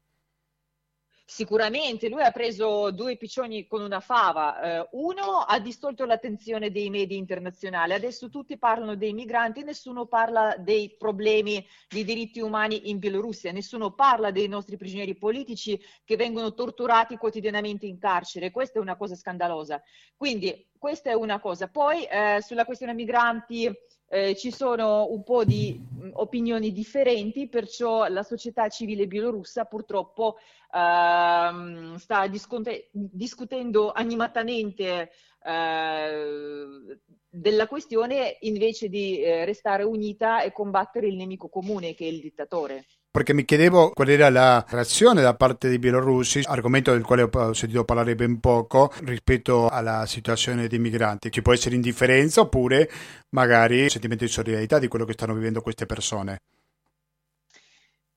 [1.30, 4.62] Sicuramente, lui ha preso due piccioni con una fava.
[4.62, 10.56] Eh, uno ha distolto l'attenzione dei media internazionali, adesso tutti parlano dei migranti, nessuno parla
[10.58, 16.54] dei problemi di diritti umani in Bielorussia, nessuno parla dei nostri prigionieri politici che vengono
[16.54, 18.50] torturati quotidianamente in carcere.
[18.50, 19.84] Questa è una cosa scandalosa.
[20.16, 21.68] Quindi questa è una cosa.
[21.68, 23.70] Poi eh, sulla questione migranti
[24.10, 30.38] eh, ci sono un po' di mh, opinioni differenti, perciò la società civile bielorussa purtroppo
[30.74, 35.12] ehm, sta disconte- discutendo animatamente
[35.44, 42.10] eh, della questione invece di eh, restare unita e combattere il nemico comune che è
[42.10, 42.86] il dittatore
[43.18, 47.54] perché mi chiedevo qual era la reazione da parte dei bielorussi, argomento del quale ho
[47.54, 51.32] sentito parlare ben poco, rispetto alla situazione dei migranti.
[51.32, 52.88] Ci può essere indifferenza oppure
[53.30, 56.42] magari sentimento di solidarietà di quello che stanno vivendo queste persone.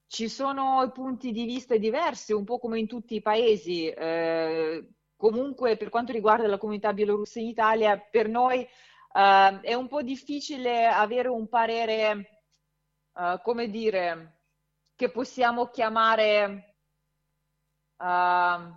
[0.07, 3.89] Ci sono punti di vista diversi, un po' come in tutti i paesi.
[3.89, 4.87] Eh,
[5.17, 10.03] comunque, per quanto riguarda la comunità bielorussa in Italia, per noi eh, è un po'
[10.03, 12.43] difficile avere un parere,
[13.17, 14.35] eh, come dire,
[15.01, 16.75] che possiamo chiamare
[17.97, 18.71] uh,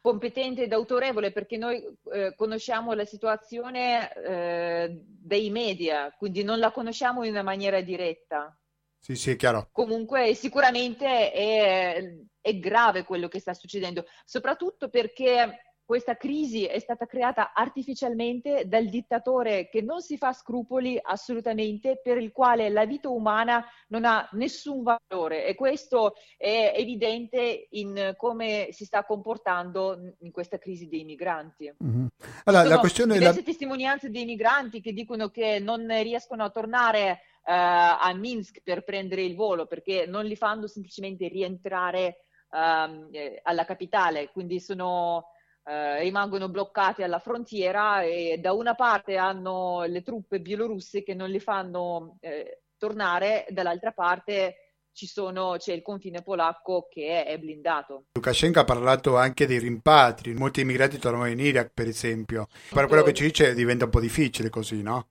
[0.00, 1.84] competente ed autorevole perché noi
[2.14, 8.58] eh, conosciamo la situazione eh, dei media, quindi non la conosciamo in una maniera diretta.
[8.98, 9.68] Sì, sì, è chiaro.
[9.70, 17.06] Comunque sicuramente è, è grave quello che sta succedendo, soprattutto perché questa crisi è stata
[17.06, 23.08] creata artificialmente dal dittatore che non si fa scrupoli assolutamente, per il quale la vita
[23.08, 30.30] umana non ha nessun valore e questo è evidente in come si sta comportando in
[30.30, 31.72] questa crisi dei migranti.
[31.82, 32.06] Mm-hmm.
[32.44, 33.46] Allora, la questione diverse la...
[33.46, 39.22] testimonianze dei migranti che dicono che non riescono a tornare uh, a Minsk per prendere
[39.22, 43.08] il volo perché non li fanno semplicemente rientrare uh,
[43.42, 45.28] alla capitale, quindi sono
[45.68, 51.28] eh, rimangono bloccati alla frontiera e da una parte hanno le truppe bielorusse che non
[51.28, 54.56] li fanno eh, tornare, dall'altra parte
[55.06, 58.06] sono, c'è il confine polacco che è blindato.
[58.12, 63.02] Lukashenko ha parlato anche dei rimpatri, molti immigrati tornano in Iraq per esempio, per quello
[63.02, 65.08] che ci dice diventa un po' difficile così, no?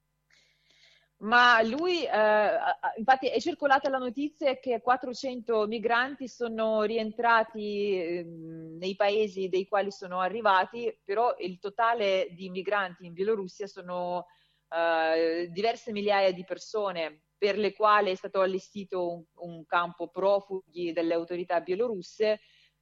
[1.20, 2.58] Ma lui, eh,
[2.98, 9.92] infatti, è circolata la notizia che 400 migranti sono rientrati eh, nei paesi dei quali
[9.92, 14.28] sono arrivati, però il totale di migranti in Bielorussia sono
[14.70, 20.94] eh, diverse migliaia di persone per le quali è stato allestito un, un campo profughi
[20.94, 22.42] delle autorità bielorusse.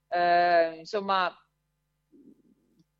[0.10, 1.34] Eh, insomma,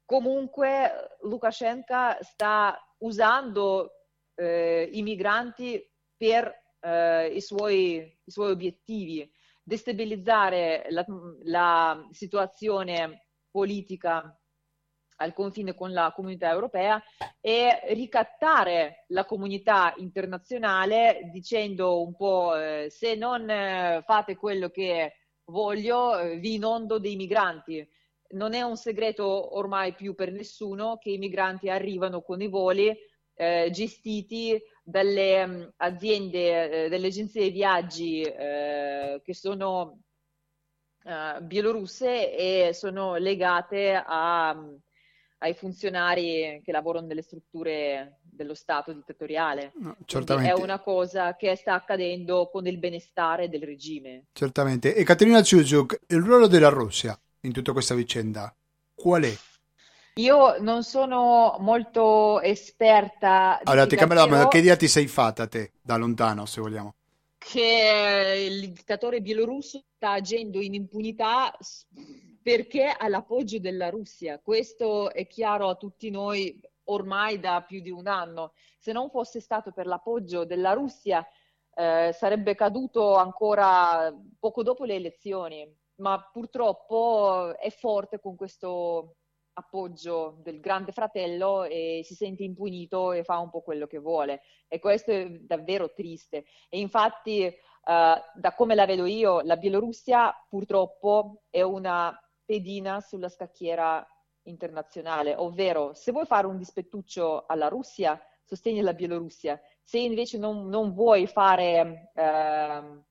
[0.06, 4.05] comunque Lukashenko sta usando
[4.36, 5.84] eh, i migranti
[6.16, 9.30] per eh, i, suoi, i, suoi, obiettivi,
[9.64, 11.06] destabilizzare la,
[11.44, 14.38] la situazione politica
[15.18, 17.02] al confine con la comunità europea
[17.40, 25.14] e ricattare la comunità internazionale dicendo un po' eh, se non eh, fate quello che
[25.46, 27.88] voglio eh, vi inondo dei migranti.
[28.32, 32.94] Non è un segreto ormai più per nessuno che i migranti arrivano con i voli
[33.36, 40.00] eh, gestiti dalle um, aziende, eh, dalle agenzie di viaggi eh, che sono
[41.04, 44.80] uh, bielorusse e sono legate a, um,
[45.40, 49.74] ai funzionari che lavorano nelle strutture dello Stato dittatoriale.
[49.76, 50.52] No, certamente.
[50.52, 54.26] È una cosa che sta accadendo con il benestare del regime.
[54.34, 54.96] Certamente.
[54.96, 58.54] E Caterina Zuzuk, il ruolo della Russia in tutta questa vicenda
[58.94, 59.38] qual è?
[60.18, 63.60] Io non sono molto esperta.
[63.62, 66.96] Allora, ti cambio ma che idea ti sei fatta te, da lontano, se vogliamo?
[67.38, 71.54] Che il dittatore bielorusso sta agendo in impunità
[72.42, 74.40] perché ha l'appoggio della Russia.
[74.40, 78.54] Questo è chiaro a tutti noi ormai da più di un anno.
[78.80, 81.28] Se non fosse stato per l'appoggio della Russia,
[81.76, 89.16] eh, sarebbe caduto ancora poco dopo le elezioni, ma purtroppo è forte con questo
[89.58, 94.42] appoggio del grande fratello e si sente impunito e fa un po' quello che vuole.
[94.68, 96.46] E questo è davvero triste.
[96.70, 103.30] E infatti, uh, da come la vedo io, la Bielorussia purtroppo è una pedina sulla
[103.30, 104.06] scacchiera
[104.44, 109.60] internazionale, ovvero se vuoi fare un dispettuccio alla Russia, sostegni la Bielorussia.
[109.82, 112.12] Se invece non, non vuoi fare...
[112.14, 113.04] Uh,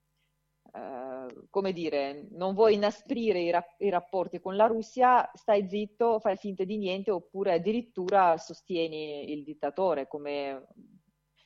[0.75, 6.19] eh, come dire, non vuoi inasprire i, ra- i, rapporti con la Russia, stai zitto,
[6.19, 10.67] fai finta di niente oppure addirittura sostieni il dittatore come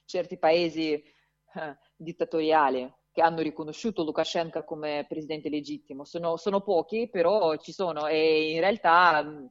[0.05, 6.05] certi paesi eh, dittatoriali che hanno riconosciuto Lukashenko come presidente legittimo.
[6.05, 9.45] Sono, sono pochi, però ci sono e in realtà mm,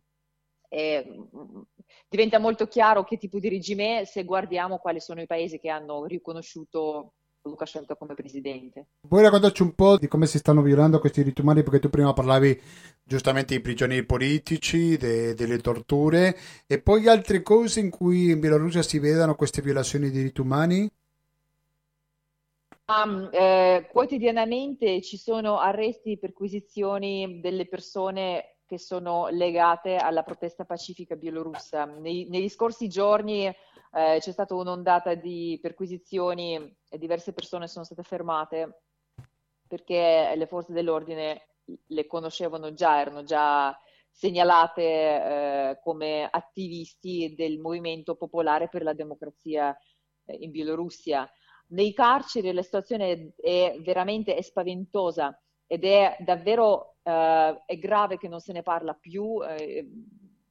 [0.69, 1.61] è, mm,
[2.09, 6.05] diventa molto chiaro che tipo di regime se guardiamo quali sono i paesi che hanno
[6.07, 7.15] riconosciuto
[7.49, 8.87] Lukashenko come presidente.
[9.07, 11.63] Puoi raccontarci un po' di come si stanno violando questi diritti umani?
[11.63, 12.61] Perché tu prima parlavi
[13.03, 18.83] giustamente di prigionieri politici, de, delle torture e poi altre cose in cui in Bielorussia
[18.83, 20.91] si vedano queste violazioni dei diritti umani?
[22.87, 30.65] Um, eh, quotidianamente ci sono arresti e perquisizioni delle persone che sono legate alla protesta
[30.65, 31.87] pacifica bielorussa.
[31.87, 33.51] Nei, negli scorsi giorni
[33.93, 38.83] eh, c'è stata un'ondata di perquisizioni e diverse persone sono state fermate
[39.67, 41.49] perché le forze dell'ordine
[41.87, 43.79] le conoscevano già, erano già
[44.11, 49.77] segnalate eh, come attivisti del movimento popolare per la democrazia
[50.25, 51.31] eh, in Bielorussia.
[51.69, 58.29] Nei carceri la situazione è veramente è spaventosa ed è davvero eh, è grave che
[58.29, 59.87] non se ne parla più eh,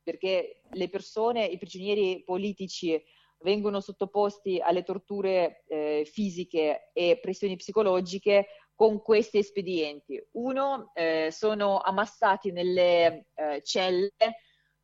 [0.04, 3.02] perché le persone, i prigionieri politici
[3.40, 10.24] vengono sottoposti alle torture eh, fisiche e pressioni psicologiche con questi espedienti.
[10.34, 14.12] Uno, eh, sono ammassati nelle eh, celle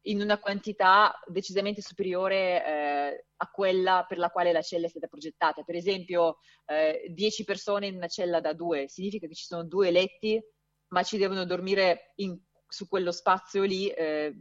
[0.06, 5.08] in una quantità decisamente superiore eh, a quella per la quale la cella è stata
[5.08, 5.64] progettata.
[5.64, 6.40] Per esempio,
[7.08, 10.42] 10 eh, persone in una cella da due, significa che ci sono due letti,
[10.90, 12.38] ma ci devono dormire in,
[12.68, 14.34] su quello spazio lì, eh,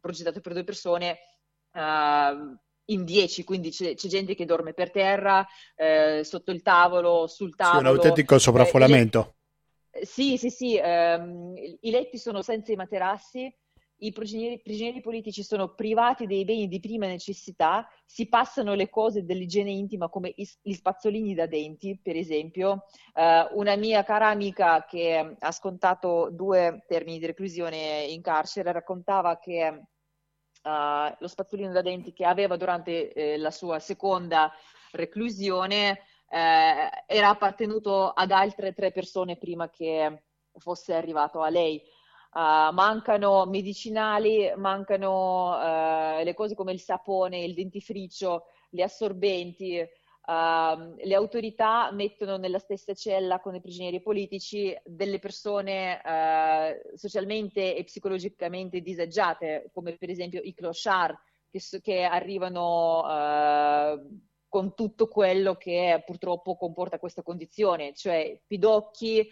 [0.00, 1.18] progettato per due persone,
[1.72, 2.58] Uh,
[2.90, 7.54] in 10, quindi c'è, c'è, gente che dorme per terra, eh, sotto il tavolo, sul
[7.54, 7.80] tavolo.
[7.80, 9.34] Sì, un autentico eh, sovraffollamento.
[9.90, 13.52] Eh, sì, sì, sì, ehm, i letti sono senza i materassi,
[14.02, 19.24] i prigionieri, prigionieri, politici sono privati dei beni di prima necessità, si passano le cose
[19.24, 22.86] dell'igiene intima come gli spazzolini da denti, per esempio.
[23.14, 29.38] Eh, una mia cara amica che ha scontato due termini di reclusione in carcere raccontava
[29.38, 29.82] che
[30.62, 34.52] uh, lo spazzolino da denti che aveva durante eh, la sua seconda
[34.92, 40.22] reclusione eh, era appartenuto ad altre tre persone prima che
[40.58, 41.82] fosse arrivato a lei.
[42.32, 49.84] Uh, mancano medicinali, mancano uh, le cose come il sapone, il dentifricio, gli assorbenti,
[50.30, 57.74] Uh, le autorità mettono nella stessa cella con i prigionieri politici delle persone uh, socialmente
[57.74, 61.16] e psicologicamente disagiate, come per esempio i clochard,
[61.50, 69.28] che, che arrivano uh, con tutto quello che purtroppo comporta questa condizione, cioè pidocchi,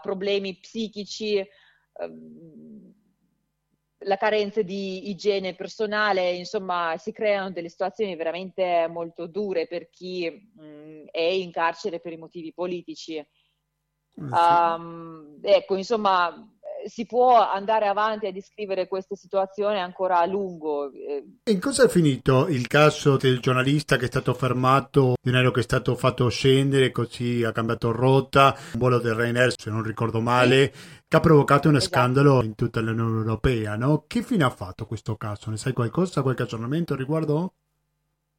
[0.00, 2.94] problemi psichici, ehm,
[4.04, 10.30] la carenza di igiene personale, insomma, si creano delle situazioni veramente molto dure per chi
[10.30, 13.24] mh, è in carcere per i motivi politici.
[14.14, 16.30] Um, ecco, insomma,
[16.86, 20.90] si può andare avanti a descrivere queste situazioni ancora a lungo.
[21.44, 25.50] In cosa è finito il caso del giornalista che è stato fermato, di un aereo
[25.50, 29.82] che è stato fatto scendere, così ha cambiato rotta, un volo del Ryanair, se non
[29.82, 31.00] ricordo male, sì.
[31.08, 31.94] che ha provocato un esatto.
[31.94, 34.04] scandalo in tutta l'Unione Europea, no?
[34.06, 35.50] Che fine ha fatto questo caso?
[35.50, 37.54] Ne sai qualcosa, qualche aggiornamento riguardo?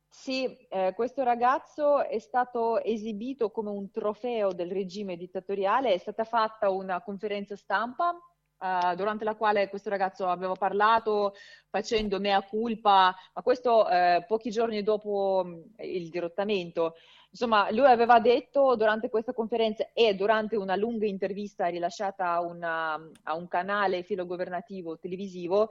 [0.10, 6.24] Sì, eh, questo ragazzo è stato esibito come un trofeo del regime dittatoriale, è stata
[6.24, 8.18] fatta una conferenza stampa
[8.64, 11.34] Uh, durante la quale questo ragazzo aveva parlato
[11.70, 16.96] facendo mea culpa, ma questo uh, pochi giorni dopo um, il dirottamento.
[17.30, 22.94] Insomma, lui aveva detto durante questa conferenza e durante una lunga intervista rilasciata una,
[23.24, 25.70] a un canale filogovernativo televisivo,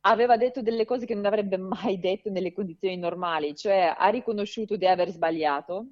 [0.00, 4.74] aveva detto delle cose che non avrebbe mai detto nelle condizioni normali, cioè ha riconosciuto
[4.74, 5.90] di aver sbagliato,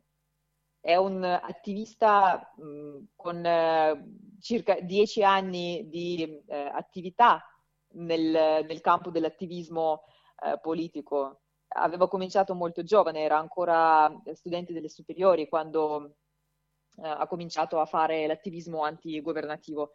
[0.80, 4.04] è un attivista mh, con eh,
[4.40, 7.44] circa dieci anni di eh, attività
[7.92, 10.04] nel, nel, campo dell'attivismo
[10.44, 11.40] eh, politico.
[11.68, 16.16] Aveva cominciato molto giovane, era ancora studente delle superiori quando
[16.96, 19.92] eh, ha cominciato a fare l'attivismo antigovernativo.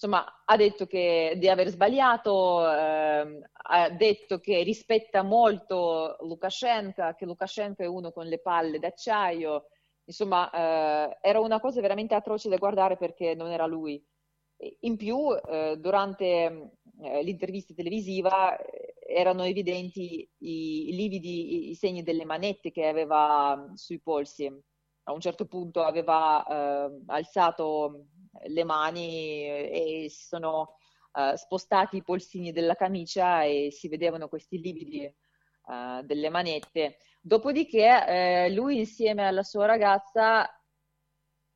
[0.00, 7.24] Insomma, ha detto che, di aver sbagliato, eh, ha detto che rispetta molto Lukashenko, che
[7.24, 9.64] Lukashenko è uno con le palle d'acciaio,
[10.08, 14.02] Insomma, eh, era una cosa veramente atroce da guardare perché non era lui.
[14.80, 21.74] In più, eh, durante eh, l'intervista televisiva eh, erano evidenti i, i lividi, i, i,
[21.74, 24.46] segni delle manette che aveva mm, sui polsi.
[25.04, 28.06] A un certo punto aveva eh, alzato
[28.46, 30.76] le mani e si sono
[31.12, 35.14] eh, spostati i polsini della camicia e si vedevano questi lividi
[36.02, 36.96] delle manette.
[37.28, 38.06] Dopodiché
[38.46, 40.48] eh, lui insieme alla sua ragazza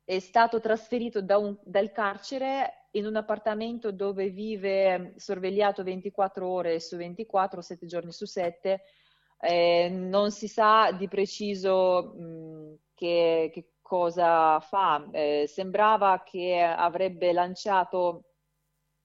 [0.03, 6.79] è stato trasferito da un, dal carcere in un appartamento dove vive sorvegliato 24 ore
[6.79, 8.81] su 24, 7 giorni su 7.
[9.39, 15.07] Eh, non si sa di preciso mh, che, che, cosa fa.
[15.11, 18.25] Eh, sembrava che avrebbe lanciato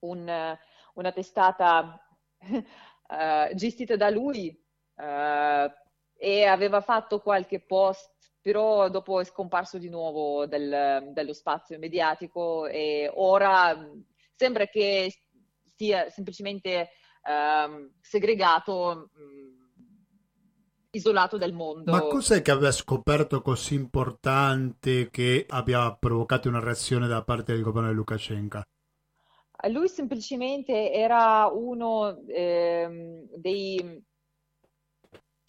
[0.01, 0.55] un,
[0.95, 1.99] una testata
[2.41, 4.55] uh, gestita da lui
[4.97, 5.87] uh,
[6.19, 8.11] e aveva fatto qualche post,
[8.41, 13.89] però dopo è scomparso di nuovo del, dello spazio mediatico e ora
[14.35, 15.12] sembra che
[15.77, 16.91] sia semplicemente
[17.23, 19.71] um, segregato, um,
[20.91, 21.93] isolato dal mondo.
[21.93, 27.62] Ma cos'è che aveva scoperto così importante che abbia provocato una reazione da parte del
[27.62, 28.62] governo di Lukashenko?
[29.71, 34.05] Lui semplicemente era uno eh, dei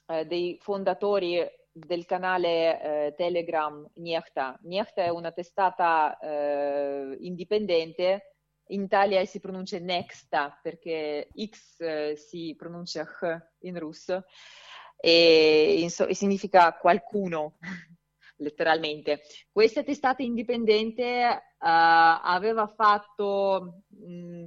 [0.09, 1.39] eh, dei fondatori
[1.71, 4.59] del canale eh, Telegram Niechta.
[4.63, 8.35] Niechta è una testata eh, indipendente,
[8.71, 14.25] in Italia si pronuncia Nexta perché X eh, si pronuncia H in russo
[14.99, 17.57] e, in, e significa qualcuno
[18.37, 19.21] letteralmente.
[19.51, 24.45] Questa testata indipendente uh, aveva fatto mh,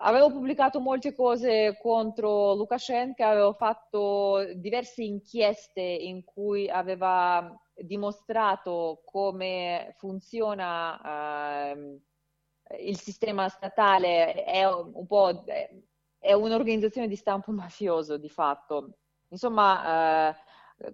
[0.00, 9.94] Avevo pubblicato molte cose contro Lukashenko, avevo fatto diverse inchieste in cui aveva dimostrato come
[9.98, 12.00] funziona uh,
[12.78, 15.44] il sistema statale, è un po'
[16.20, 18.98] è un'organizzazione di stampo mafioso di fatto.
[19.28, 20.34] Insomma, uh,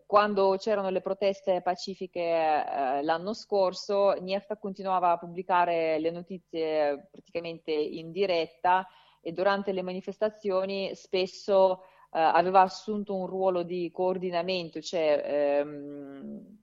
[0.07, 7.71] quando c'erano le proteste pacifiche uh, l'anno scorso, Niefta continuava a pubblicare le notizie praticamente
[7.71, 8.87] in diretta
[9.21, 11.83] e durante le manifestazioni spesso
[12.15, 16.63] eh, aveva assunto un ruolo di coordinamento, cioè ehm,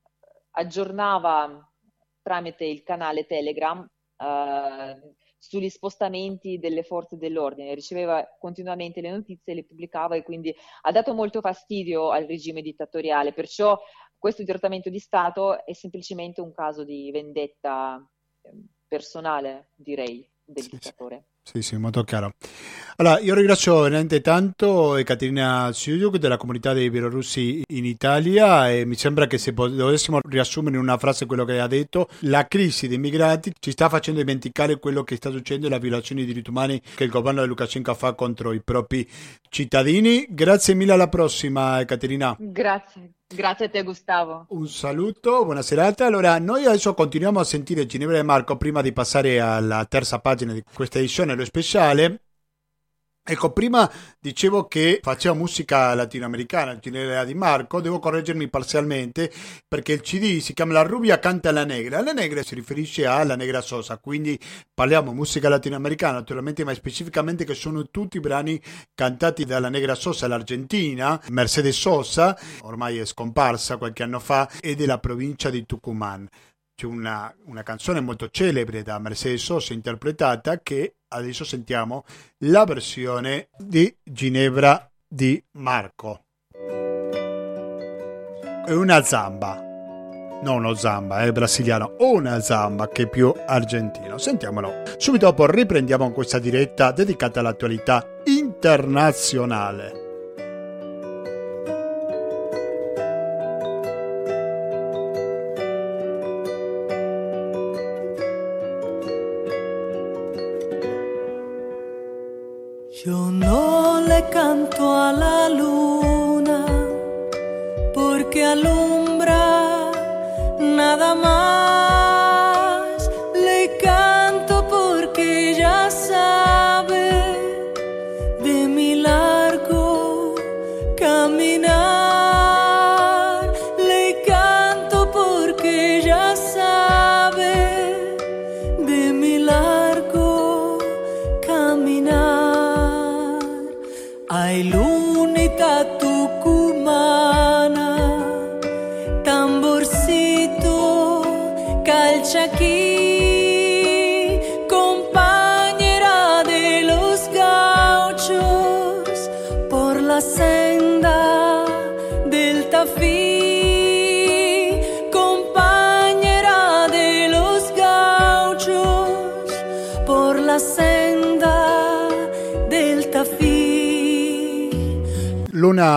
[0.52, 1.70] aggiornava
[2.22, 3.86] tramite il canale Telegram
[4.18, 10.92] eh, sugli spostamenti delle forze dell'ordine, riceveva continuamente le notizie, le pubblicava e quindi ha
[10.92, 13.78] dato molto fastidio al regime dittatoriale, perciò
[14.20, 18.08] questo trattamento di Stato è semplicemente un caso di vendetta
[18.42, 21.26] ehm, personale, direi, del sì, dittatore.
[21.42, 22.36] Sì, sì, molto chiaro.
[23.02, 28.94] Allora, io ringrazio veramente tanto Caterina Siuduk della comunità dei bielorussi in Italia e mi
[28.94, 33.00] sembra che se dovessimo riassumere in una frase quello che ha detto, la crisi dei
[33.00, 36.80] migranti ci sta facendo dimenticare quello che sta succedendo e la violazione dei diritti umani
[36.94, 39.10] che il governo di Lukashenko fa contro i propri
[39.50, 40.28] cittadini.
[40.30, 42.36] Grazie mille, alla prossima Caterina.
[42.38, 43.14] Grazie.
[43.34, 44.46] Grazie a te Gustavo.
[44.50, 46.06] Un saluto, buona serata.
[46.06, 50.54] Allora, noi adesso continuiamo a sentire Ginevra e Marco prima di passare alla terza pagina
[50.54, 52.20] di questa edizione, lo speciale.
[53.24, 59.32] Ecco, prima dicevo che faceva musica latinoamericana, il Ginevra di Marco, devo correggermi parzialmente
[59.68, 63.36] perché il CD si chiama La Rubia canta la negra, la negra si riferisce alla
[63.36, 64.40] negra Sosa, quindi
[64.74, 68.60] parliamo musica latinoamericana naturalmente, ma specificamente che sono tutti brani
[68.96, 74.98] cantati dalla negra Sosa, l'Argentina, Mercedes Sosa, ormai è scomparsa qualche anno fa, e della
[74.98, 76.28] provincia di Tucumán.
[76.74, 82.04] C'è una, una canzone molto celebre da Mercedes Sosa interpretata che adesso sentiamo
[82.40, 86.26] la versione di Ginevra di Marco.
[88.66, 89.56] È una zamba,
[90.44, 94.18] non uno zamba, è brasiliano, una zamba che è più argentino.
[94.18, 94.84] Sentiamolo.
[94.98, 100.01] Subito dopo riprendiamo questa diretta dedicata all'attualità internazionale.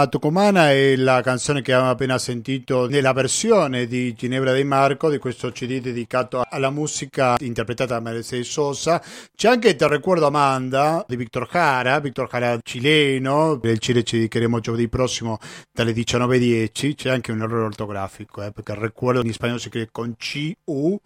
[0.08, 5.18] Tucumana è la canzone che abbiamo appena sentito nella versione di Ginevra di Marco di
[5.18, 9.02] questo CD dedicato alla musica interpretata da Mercedes Sosa.
[9.34, 14.60] C'è anche Te ricordo Amanda di Victor Jara, Victor Jara cileno, del Cile ci dedicheremo
[14.60, 15.38] giovedì prossimo
[15.72, 16.94] dalle 19.10.
[16.94, 21.00] C'è anche un errore ortografico, eh, perché il ricordo in spagnolo si scrive con C-U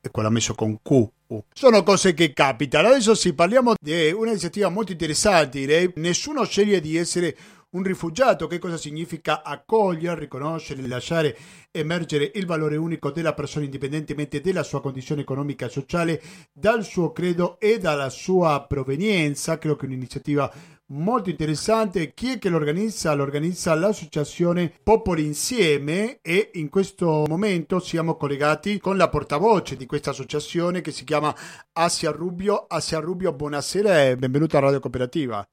[0.00, 1.08] e quello messo con Q.
[1.52, 2.88] Sono cose che capitano.
[2.88, 5.92] Adesso sì, parliamo di un'iniziativa molto interessante, direi.
[5.96, 7.34] Nessuno sceglie di essere
[7.72, 11.36] un rifugiato, che cosa significa accogliere, riconoscere, lasciare
[11.70, 17.12] emergere il valore unico della persona indipendentemente dalla sua condizione economica e sociale, dal suo
[17.12, 19.58] credo e dalla sua provenienza.
[19.58, 20.52] Credo che un'iniziativa
[20.92, 22.12] molto interessante.
[22.12, 23.14] Chi è che l'organizza?
[23.14, 30.10] L'organizza l'associazione Popoli Insieme e in questo momento siamo collegati con la portavoce di questa
[30.10, 31.34] associazione che si chiama
[31.72, 32.66] Asia Rubio.
[32.68, 35.46] Asia Rubio, buonasera e benvenuta a Radio Cooperativa.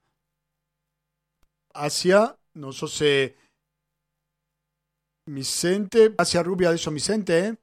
[1.73, 3.35] Asia, non so se
[5.31, 6.13] mi sente.
[6.15, 7.61] Asia Rubio adesso mi sente?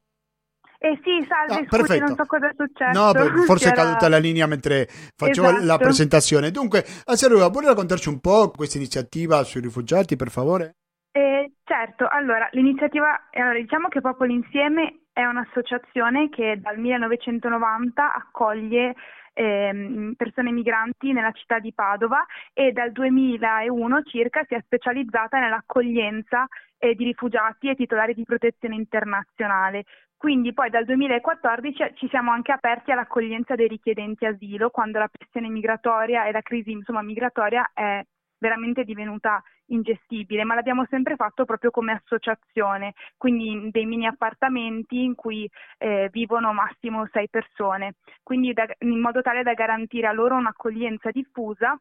[0.78, 2.04] Eh sì, salve, Ah, scusi, perfetto.
[2.04, 2.92] non so cosa è successo.
[3.12, 4.86] No, forse è C'era- caduta la linea mentre
[5.16, 5.82] facevo la Esatto.
[5.84, 6.50] presentazione.
[6.50, 10.76] Dunque, Asia Rubio, vuoi raccontarci un po' questa iniziativa sui rifugiati, per favore?
[11.12, 18.94] Eh, certo, allora, l'iniziativa, allora, diciamo che Popoli Insieme è un'associazione che dal 1990 accoglie
[19.36, 22.24] ehm, persone migranti nella città di Padova
[22.54, 26.46] e dal 2001 circa si è specializzata nell'accoglienza
[26.78, 29.84] eh, di rifugiati e titolari di protezione internazionale.
[30.16, 35.48] Quindi poi dal 2014 ci siamo anche aperti all'accoglienza dei richiedenti asilo quando la pressione
[35.50, 38.02] migratoria e la crisi insomma, migratoria è
[38.38, 45.02] veramente divenuta ingestibile, ma l'abbiamo sempre fatto proprio come associazione, quindi in dei mini appartamenti
[45.02, 50.12] in cui eh, vivono massimo sei persone, quindi da- in modo tale da garantire a
[50.12, 51.78] loro un'accoglienza diffusa.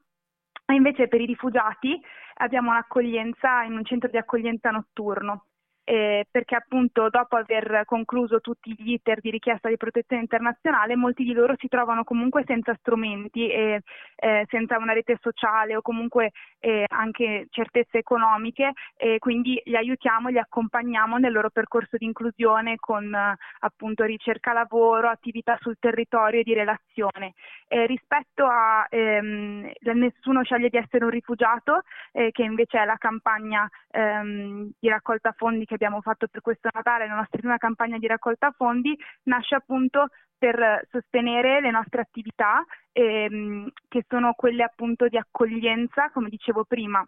[0.74, 2.00] Invece per i rifugiati
[2.38, 5.46] abbiamo un'accoglienza in un centro di accoglienza notturno.
[5.86, 11.24] Eh, perché appunto dopo aver concluso tutti gli iter di richiesta di protezione internazionale, molti
[11.24, 13.82] di loro si trovano comunque senza strumenti e
[14.16, 20.30] eh, senza una rete sociale o comunque eh, anche certezze economiche e quindi li aiutiamo,
[20.30, 23.16] li accompagniamo nel loro percorso di inclusione con
[23.60, 27.34] appunto ricerca lavoro, attività sul territorio e di relazione.
[27.68, 32.98] Eh, rispetto a ehm, Nessuno sceglie di essere un rifugiato, eh, che invece è la
[32.98, 37.98] campagna ehm, di raccolta fondi che abbiamo fatto per questo Natale, la nostra prima campagna
[37.98, 40.08] di raccolta fondi, nasce appunto
[40.38, 47.06] per sostenere le nostre attività ehm, che sono quelle appunto di accoglienza, come dicevo prima,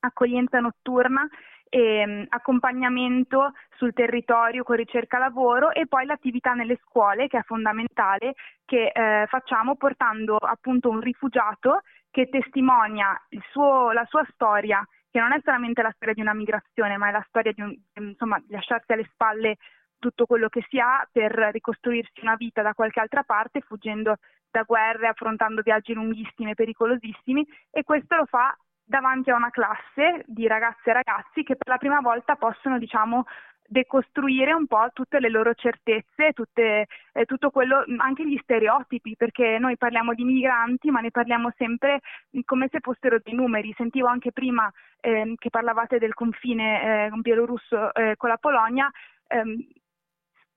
[0.00, 1.26] accoglienza notturna
[1.68, 8.34] e accompagnamento sul territorio con ricerca lavoro e poi l'attività nelle scuole che è fondamentale
[8.66, 11.80] che eh, facciamo portando appunto un rifugiato
[12.10, 13.18] che testimonia
[13.50, 17.12] suo, la sua storia che non è solamente la storia di una migrazione ma è
[17.12, 19.58] la storia di, un, insomma, di lasciarsi alle spalle
[19.98, 24.16] tutto quello che si ha per ricostruirsi una vita da qualche altra parte fuggendo
[24.50, 30.24] da guerre, affrontando viaggi lunghissimi e pericolosissimi e questo lo fa davanti a una classe
[30.26, 33.26] di ragazze e ragazzi che per la prima volta possono, diciamo,
[33.72, 39.58] decostruire un po' tutte le loro certezze, tutte, eh, tutto quello, anche gli stereotipi, perché
[39.58, 42.00] noi parliamo di migranti, ma ne parliamo sempre
[42.44, 43.74] come se fossero dei numeri.
[43.76, 44.70] Sentivo anche prima
[45.00, 48.90] eh, che parlavate del confine eh, bielorusso eh, con la Polonia.
[49.28, 49.66] Ehm,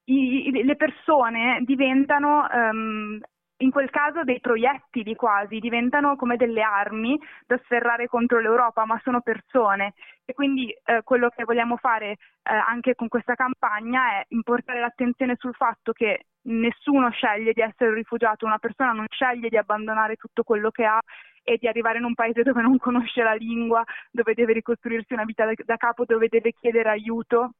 [0.08, 3.20] i, le persone diventano um,
[3.58, 9.00] in quel caso dei proiettili quasi, diventano come delle armi da sferrare contro l'Europa, ma
[9.04, 9.94] sono persone.
[10.26, 15.36] E quindi eh, quello che vogliamo fare eh, anche con questa campagna è importare l'attenzione
[15.38, 20.16] sul fatto che nessuno sceglie di essere un rifugiato, una persona non sceglie di abbandonare
[20.16, 21.00] tutto quello che ha
[21.44, 25.24] e di arrivare in un paese dove non conosce la lingua, dove deve ricostruirsi una
[25.24, 27.52] vita da, da capo, dove deve chiedere aiuto.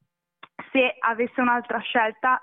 [0.72, 2.42] Se avesse un'altra scelta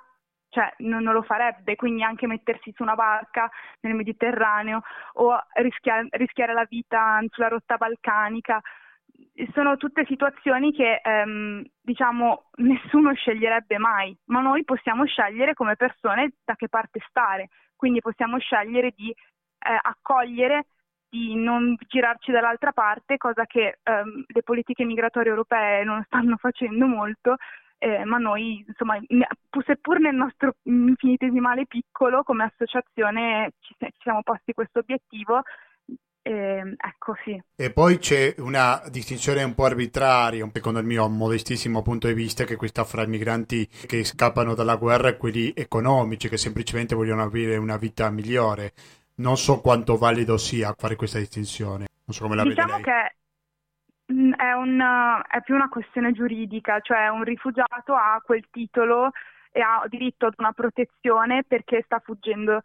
[0.53, 3.51] cioè non, non, lo farebbe, quindi anche mettersi su una barca
[3.81, 4.83] nel Mediterraneo
[5.15, 8.61] o rischiare, rischiare la vita sulla rotta balcanica.
[9.55, 16.33] Sono tutte situazioni che ehm, diciamo nessuno sceglierebbe mai, ma noi possiamo scegliere come persone
[16.45, 20.67] da che parte stare, quindi possiamo scegliere di eh, accogliere
[21.09, 26.87] di non girarci dall'altra parte, cosa che ehm, le politiche migratorie europee non stanno facendo
[26.87, 27.37] molto,
[27.83, 28.97] eh, ma noi, insomma,
[29.67, 35.43] seppur nel nostro infinitesimale piccolo, come associazione ci, ci siamo posti questo obiettivo.
[36.23, 37.43] Eh, ecco sì.
[37.57, 42.45] E poi c'è una distinzione un po' arbitraria, secondo il mio modestissimo punto di vista,
[42.45, 47.23] che questa fra i migranti che scappano dalla guerra e quelli economici che semplicemente vogliono
[47.23, 48.75] avere una vita migliore.
[49.17, 51.87] Non so quanto valido sia fare questa distinzione.
[52.05, 53.09] Non so come la diciamo vede lei.
[53.09, 53.17] che
[54.37, 59.11] è, un, è più una questione giuridica, cioè un rifugiato ha quel titolo
[59.51, 62.63] e ha diritto ad una protezione perché sta fuggendo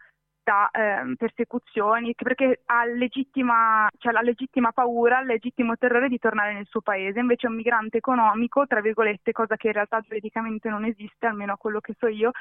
[0.47, 6.53] da eh, persecuzioni, perché ha legittima, cioè la legittima paura, il legittimo terrore di tornare
[6.53, 7.19] nel suo paese.
[7.19, 11.57] Invece un migrante economico, tra virgolette, cosa che in realtà giuridicamente non esiste, almeno a
[11.57, 12.31] quello che so io,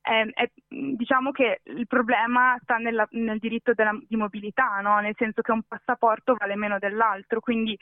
[0.00, 4.98] è, è, diciamo che il problema sta nella, nel diritto della, di mobilità, no?
[5.00, 7.78] nel senso che un passaporto vale meno dell'altro, quindi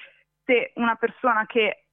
[0.48, 1.84] se una persona che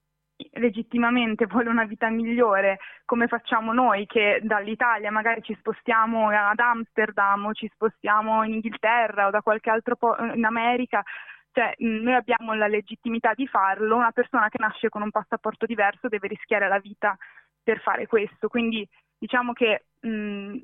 [0.53, 7.45] legittimamente vuole una vita migliore come facciamo noi che dall'Italia magari ci spostiamo ad Amsterdam
[7.45, 11.03] o ci spostiamo in Inghilterra o da qualche altro po- in America
[11.51, 16.10] cioè noi abbiamo la legittimità di farlo una persona che nasce con un passaporto diverso
[16.10, 17.18] deve rischiare la vita
[17.66, 18.47] per fare questo.
[18.47, 18.88] Quindi
[19.18, 20.58] diciamo che mh,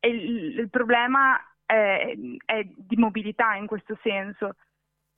[0.00, 2.14] il, il, problema è,
[2.46, 4.54] è di mobilità in questo senso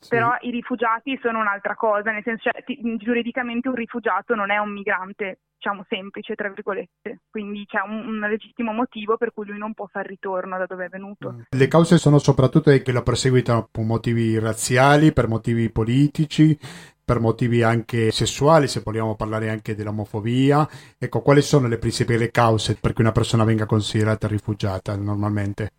[0.02, 0.08] sì.
[0.08, 2.64] Però i rifugiati sono un'altra cosa, nel senso cioè,
[2.98, 8.18] giuridicamente un rifugiato non è un migrante, diciamo semplice, tra virgolette, quindi c'è un, un,
[8.28, 11.32] legittimo motivo per cui lui non può fare ritorno da dove è venuto.
[11.32, 11.40] Mm.
[11.50, 16.58] Le cause sono soprattutto che lo perseguitano per motivi razziali, per motivi politici,
[17.04, 20.68] per motivi anche sessuali, se vogliamo parlare anche dell'omofobia.
[20.98, 25.70] Ecco, quali sono le principali cause per cui una persona venga considerata rifugiata normalmente?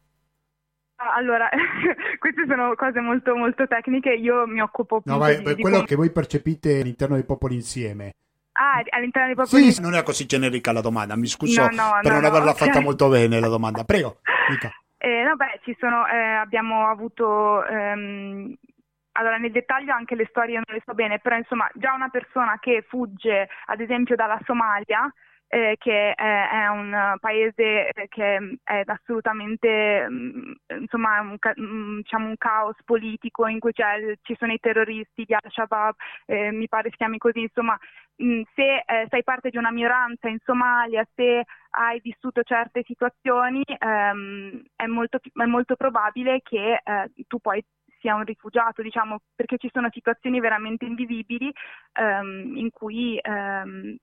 [1.15, 1.49] Allora,
[2.19, 5.85] queste sono cose molto, molto tecniche, io mi occupo più no, vai, di, quello di...
[5.85, 8.15] che voi percepite all'interno dei popoli insieme.
[8.53, 11.99] Ah, all'interno dei popoli Sì, non è così generica la domanda, mi scuso no, no,
[12.01, 13.83] per no, non averla fatta molto bene la domanda.
[13.83, 14.71] Prego, dica.
[14.97, 17.65] Eh, no, beh, ci sono, eh, abbiamo avuto...
[17.65, 18.55] Ehm,
[19.15, 22.57] allora, nel dettaglio anche le storie non le so bene, però insomma, già una persona
[22.59, 25.11] che fugge, ad esempio, dalla Somalia,
[25.53, 32.37] eh, che è, è, un paese che è assolutamente mm, insomma, un, mm, diciamo un
[32.37, 35.93] caos politico in cui ci sono i terroristi di Al-Shabaab,
[36.25, 37.77] eh, mi pare si chiami così, insomma
[38.21, 43.61] mm, se eh, sei parte di una minoranza in Somalia, se hai vissuto certe situazioni,
[43.65, 47.63] ehm, è, molto, è, molto, probabile che eh, tu poi
[47.99, 51.51] sia un rifugiato, diciamo, perché ci sono situazioni veramente invivibili
[51.93, 53.95] ehm, in cui ehm,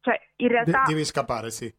[0.00, 0.82] cioè in realtà...
[0.82, 1.72] De- devi scappare, sì.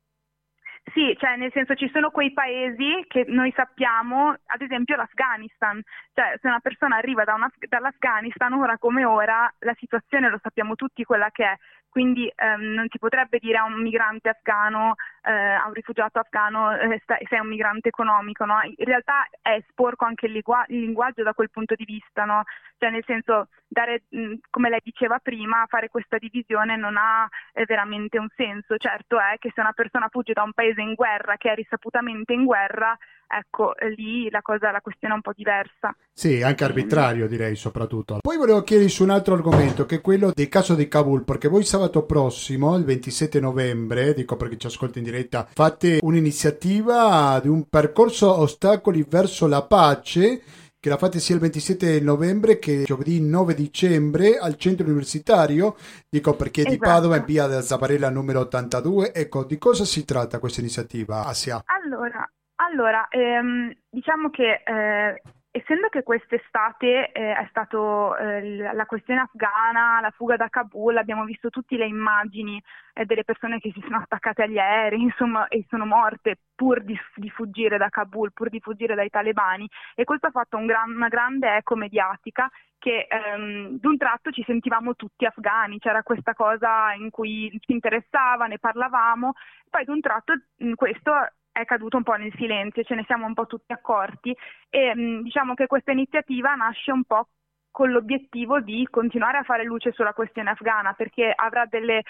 [0.83, 5.79] Sì, cioè nel senso ci sono quei paesi che noi sappiamo, ad esempio l'Afghanistan,
[6.13, 10.75] cioè se una persona arriva da una, dall'Afghanistan ora come ora la situazione lo sappiamo
[10.75, 11.57] tutti quella che è,
[11.87, 16.71] quindi ehm, non si potrebbe dire a un migrante afgano, eh, a un rifugiato afgano,
[16.77, 18.59] eh, sei un migrante economico, no?
[18.63, 22.43] In realtà è sporco anche il, lingu- il linguaggio da quel punto di vista, no?
[22.77, 27.65] Cioè nel senso, dare, mh, come lei diceva prima, fare questa divisione non ha eh,
[27.65, 28.77] veramente un senso.
[28.77, 32.31] Certo è che se una persona fugge da un paese in guerra, che è risaputamente
[32.31, 32.97] in guerra,
[33.27, 35.93] ecco, lì la, cosa, la questione è un po' diversa.
[36.13, 38.19] Sì, anche arbitrario direi soprattutto.
[38.21, 41.47] Poi volevo chiedervi su un altro argomento, che è quello del caso di Kabul, perché
[41.47, 47.47] voi sabato prossimo, il 27 novembre, dico perché ci ascolta in diretta, fate un'iniziativa di
[47.47, 50.41] un percorso ostacoli verso la pace
[50.81, 55.75] che la fate sia il 27 novembre che giovedì 9 dicembre al centro universitario,
[56.09, 56.75] dico perché esatto.
[56.75, 59.13] di Padova in via della Zabarella numero 82.
[59.13, 61.61] Ecco, di cosa si tratta questa iniziativa, Asia?
[61.65, 65.21] Allora, allora, ehm, diciamo che eh,
[65.51, 71.25] essendo che quest'estate eh, è stata eh, la questione afghana, la fuga da Kabul, abbiamo
[71.25, 72.61] visto tutte le immagini
[72.93, 76.97] eh, delle persone che si sono attaccate agli aerei, insomma, e sono morte pur di,
[77.15, 80.89] di, fuggire da Kabul, pur di fuggire dai talebani, e questo ha fatto un gran,
[80.89, 82.49] una grande eco mediatica
[82.79, 88.47] che ehm, d'un tratto ci sentivamo tutti afghani, c'era questa cosa in cui ci interessava,
[88.47, 89.33] ne parlavamo,
[89.69, 90.33] poi d'un tratto
[90.75, 91.11] questo
[91.51, 94.35] è caduto un po' nel silenzio, ce ne siamo un po' tutti accorti
[94.69, 97.27] e mh, diciamo che questa iniziativa nasce un po'
[97.71, 102.03] con l'obiettivo di continuare a fare luce sulla questione afghana perché avrà delle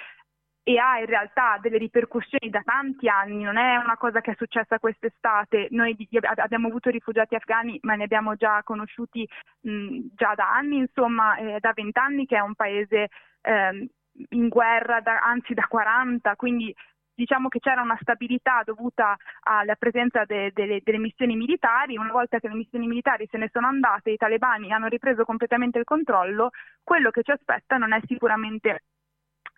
[0.63, 4.35] e ha in realtà delle ripercussioni da tanti anni, non è una cosa che è
[4.37, 5.97] successa quest'estate, noi
[6.35, 9.27] abbiamo avuto rifugiati afghani ma ne abbiamo già conosciuti
[9.61, 13.09] mh, già da anni, insomma eh, da vent'anni che è un paese
[13.41, 13.89] eh,
[14.29, 16.75] in guerra, da, anzi da 40, quindi
[17.14, 22.39] diciamo che c'era una stabilità dovuta alla presenza de, de, delle missioni militari, una volta
[22.39, 26.51] che le missioni militari se ne sono andate, i talebani hanno ripreso completamente il controllo,
[26.84, 28.84] quello che ci aspetta non è sicuramente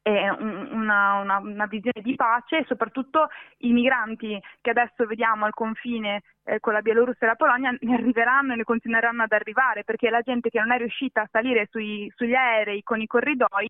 [0.04, 3.30] eh, una, una, una, visione di pace e soprattutto
[3.60, 7.93] i migranti che adesso vediamo al confine eh, con la Bielorussia e la Polonia ne
[7.93, 11.68] arriveranno e ne continueranno ad arrivare perché la gente che non è riuscita a salire
[11.72, 13.68] sui, sugli aerei con i corridoi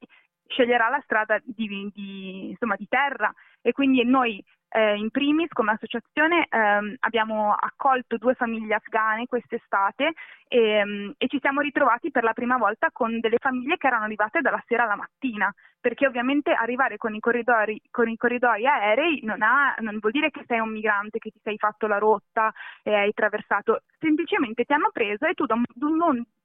[0.53, 3.33] sceglierà la strada di, di, insomma, di terra.
[3.61, 10.13] E quindi noi eh, in primis come associazione ehm, abbiamo accolto due famiglie afghane quest'estate
[10.47, 14.05] e, um, e, ci siamo ritrovati per la prima volta con delle famiglie che erano
[14.05, 19.19] arrivate dalla sera alla mattina, perché ovviamente arrivare con i corridoi, con i corridoi aerei
[19.23, 22.51] non, ha, non, vuol dire che sei un migrante, che ti sei fatto la rotta
[22.81, 25.63] e hai attraversato, semplicemente ti hanno preso e tu da un,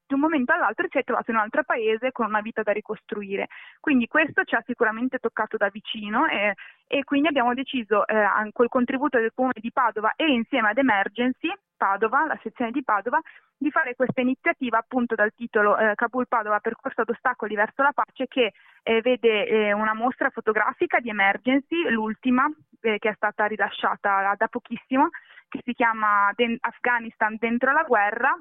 [0.09, 2.73] di un momento all'altro si è trovato in un altro paese con una vita da
[2.73, 3.49] ricostruire.
[3.79, 6.55] Quindi questo ci ha sicuramente toccato da vicino e,
[6.87, 11.53] e quindi abbiamo deciso eh, col contributo del Comune di Padova e insieme ad Emergency
[11.77, 13.21] Padova, la sezione di Padova,
[13.57, 17.93] di fare questa iniziativa appunto dal titolo eh, Kabul Padova percorso ad ostacoli verso la
[17.93, 18.53] pace che
[18.83, 22.51] eh, vede eh, una mostra fotografica di Emergency, l'ultima
[22.81, 25.09] eh, che è stata rilasciata da pochissimo,
[25.49, 28.37] che si chiama Afghanistan dentro la guerra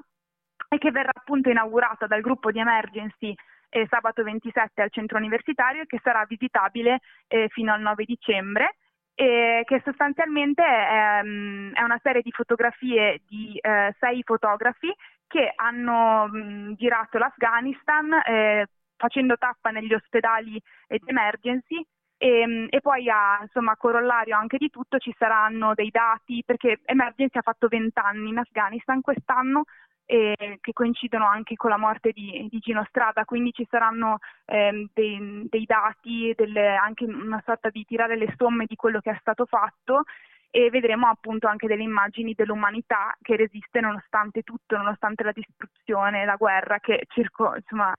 [0.68, 3.34] e che verrà appunto inaugurata dal gruppo di emergency
[3.70, 8.76] eh, sabato 27 al centro universitario e che sarà visitabile eh, fino al 9 dicembre
[9.14, 14.94] e che sostanzialmente è, mm, è una serie di fotografie di eh, sei fotografi
[15.26, 18.66] che hanno mh, mm, girato l'Afghanistan eh,
[18.96, 21.84] facendo tappa negli ospedali di emergency
[22.18, 26.80] e, mm, e, poi a insomma, corollario anche di tutto ci saranno dei dati perché
[26.84, 29.64] Emergency ha fatto 20 anni in Afghanistan quest'anno
[30.04, 34.88] eh, che coincidono anche con la morte di, di Gino Strada, quindi ci saranno eh,
[34.92, 39.18] dei, dei, dati, delle, anche una sorta di tirare le somme di quello che è
[39.20, 40.04] stato fatto
[40.50, 46.36] e vedremo appunto anche delle immagini dell'umanità che resiste nonostante tutto, nonostante la distruzione, la
[46.36, 47.94] guerra che circo, insomma,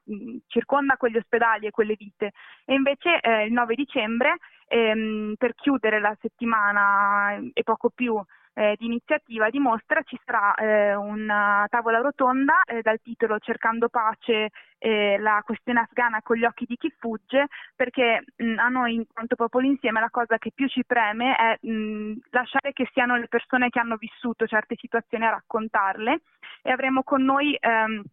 [0.48, 2.32] circonda quegli ospedali e quelle vite.
[2.66, 4.38] E invece eh, il 9 dicembre,
[4.68, 8.20] ehm, per chiudere la settimana e poco più
[8.54, 13.90] eh, di iniziativa di mostra ci sarà eh, una tavola rotonda eh, dal titolo Cercando
[13.90, 18.96] pace, eh, la questione afghana con gli occhi di chi fugge, perché mh, a noi
[18.96, 23.16] in quanto popolo insieme la cosa che più ci preme è mh, lasciare che siano
[23.18, 26.22] le persone che hanno vissuto certe situazioni a raccontarle.
[26.62, 28.04] E avremo con noi ehm,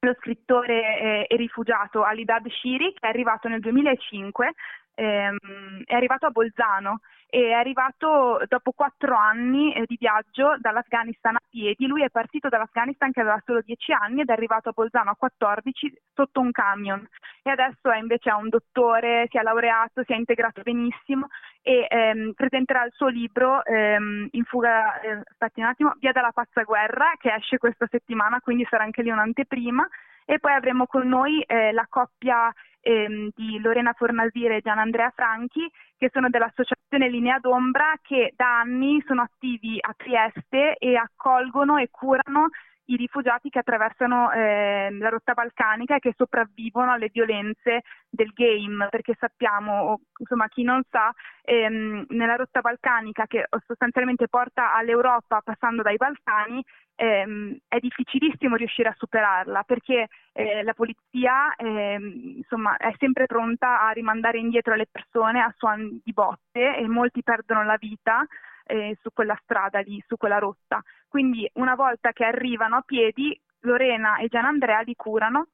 [0.00, 4.52] lo scrittore eh, e rifugiato Alidad Shiri che è arrivato nel 2005
[4.98, 11.36] ehm, è arrivato a Bolzano e è arrivato dopo quattro anni eh, di viaggio dall'Afghanistan
[11.36, 11.86] a piedi.
[11.86, 15.16] Lui è partito dall'Afghanistan che aveva solo dieci anni ed è arrivato a Bolzano a
[15.16, 17.06] 14 sotto un camion
[17.42, 21.28] e adesso è invece un dottore, si è laureato, si è integrato benissimo
[21.62, 26.32] e ehm, presenterà il suo libro ehm, in fuga, eh, aspetti un attimo, Via dalla
[26.32, 29.86] pazza guerra che esce questa settimana, quindi sarà anche lì un'anteprima
[30.24, 35.12] e poi avremo con noi eh, la coppia ehm, di Lorena Fornasire e Gian Andrea
[35.14, 41.76] Franchi, che sono dell'associazione Linea d'Ombra, che da anni sono attivi a Trieste e accolgono
[41.78, 42.48] e curano
[42.88, 48.88] i rifugiati che attraversano eh, la rotta balcanica e che sopravvivono alle violenze del game,
[48.88, 51.12] perché sappiamo, insomma chi non sa,
[51.42, 56.64] ehm, nella rotta balcanica che sostanzialmente porta all'Europa passando dai Balcani,
[56.94, 63.86] ehm, è difficilissimo riuscire a superarla perché eh, la polizia ehm, insomma, è sempre pronta
[63.86, 68.26] a rimandare indietro le persone a suon di botte e molti perdono la vita
[68.68, 70.82] eh, su quella strada lì, su quella rotta.
[71.08, 75.48] Quindi una volta che arrivano a piedi, Lorena e Gian Andrea li curano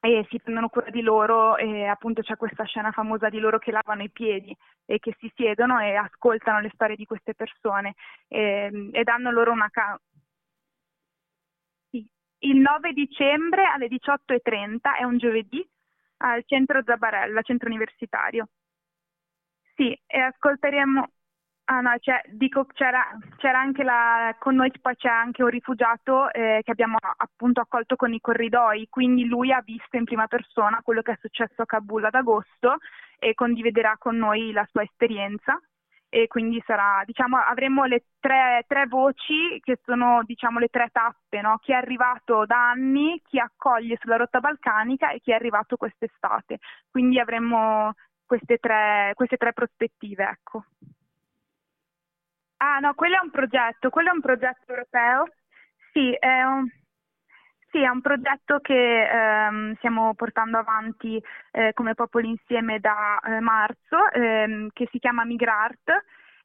[0.00, 3.70] e si prendono cura di loro e appunto c'è questa scena famosa di loro che
[3.72, 7.94] lavano i piedi e che si siedono e ascoltano le storie di queste persone
[8.28, 8.40] e,
[8.70, 9.98] ehm, e danno loro una, ca-
[12.44, 15.66] il 9 dicembre alle 18.30, è un giovedì,
[16.18, 18.48] al centro Zabarella, centro universitario.
[19.76, 21.08] Sì, e ascolteremo.
[21.66, 23.02] Ah no, cioè, dico, c'era,
[23.38, 27.96] c'era, anche la, con noi poi c'è anche un rifugiato eh, che abbiamo appunto accolto
[27.96, 31.66] con i corridoi, quindi lui ha visto in prima persona quello che è successo a
[31.66, 32.76] Kabul ad agosto
[33.18, 35.58] e condividerà con noi la sua esperienza
[36.10, 41.40] e quindi sarà, diciamo, avremo le tre, tre voci che sono diciamo, le tre tappe,
[41.40, 41.58] no?
[41.62, 46.58] chi è arrivato da anni, chi accoglie sulla rotta balcanica e chi è arrivato quest'estate.
[46.90, 47.94] Quindi avremo
[48.26, 50.24] queste tre, queste tre prospettive.
[50.24, 50.64] Ecco.
[52.58, 55.24] Ah no, quello è un progetto, quello è un progetto europeo.
[55.92, 56.66] Sì, è un,
[57.70, 63.40] sì, è un progetto che ehm, stiamo portando avanti eh, come Popoli Insieme da eh,
[63.40, 65.90] marzo, ehm, che si chiama Migrart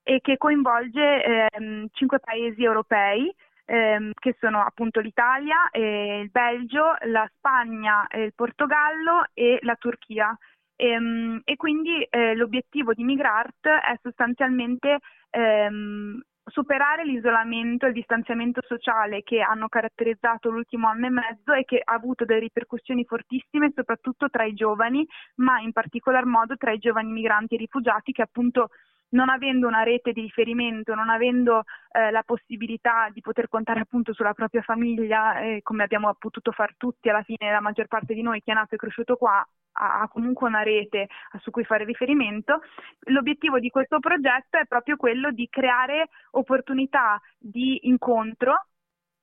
[0.04, 3.34] e che coinvolge ehm, cinque paesi europei,
[3.66, 10.36] ehm, che sono appunto l'Italia, il Belgio, la Spagna, il Portogallo e la Turchia.
[10.76, 15.00] E, ehm, e quindi eh, l'obiettivo di Migrart è sostanzialmente
[15.30, 21.64] ehm, superare l'isolamento e il distanziamento sociale che hanno caratterizzato l'ultimo anno e mezzo e
[21.64, 25.06] che ha avuto delle ripercussioni fortissime soprattutto tra i giovani,
[25.36, 28.70] ma in particolar modo tra i giovani migranti e rifugiati che appunto
[29.10, 34.14] non avendo una rete di riferimento, non avendo eh, la possibilità di poter contare appunto
[34.14, 38.22] sulla propria famiglia, eh, come abbiamo potuto far tutti alla fine, la maggior parte di
[38.22, 41.08] noi che è nato e cresciuto qua, ha comunque una rete
[41.40, 42.62] su cui fare riferimento.
[43.08, 48.66] L'obiettivo di questo progetto è proprio quello di creare opportunità di incontro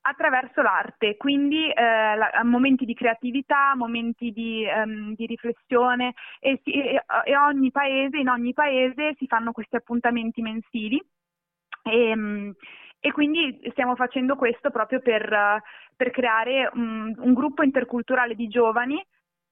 [0.08, 6.70] attraverso l'arte, quindi eh, la, momenti di creatività, momenti di, um, di riflessione e, si,
[6.70, 11.02] e, e, ogni paese, in ogni paese si fanno questi appuntamenti mensili.
[11.82, 12.54] E, um,
[13.00, 15.62] e quindi stiamo facendo questo proprio per,
[15.94, 19.04] per creare un, un gruppo interculturale di giovani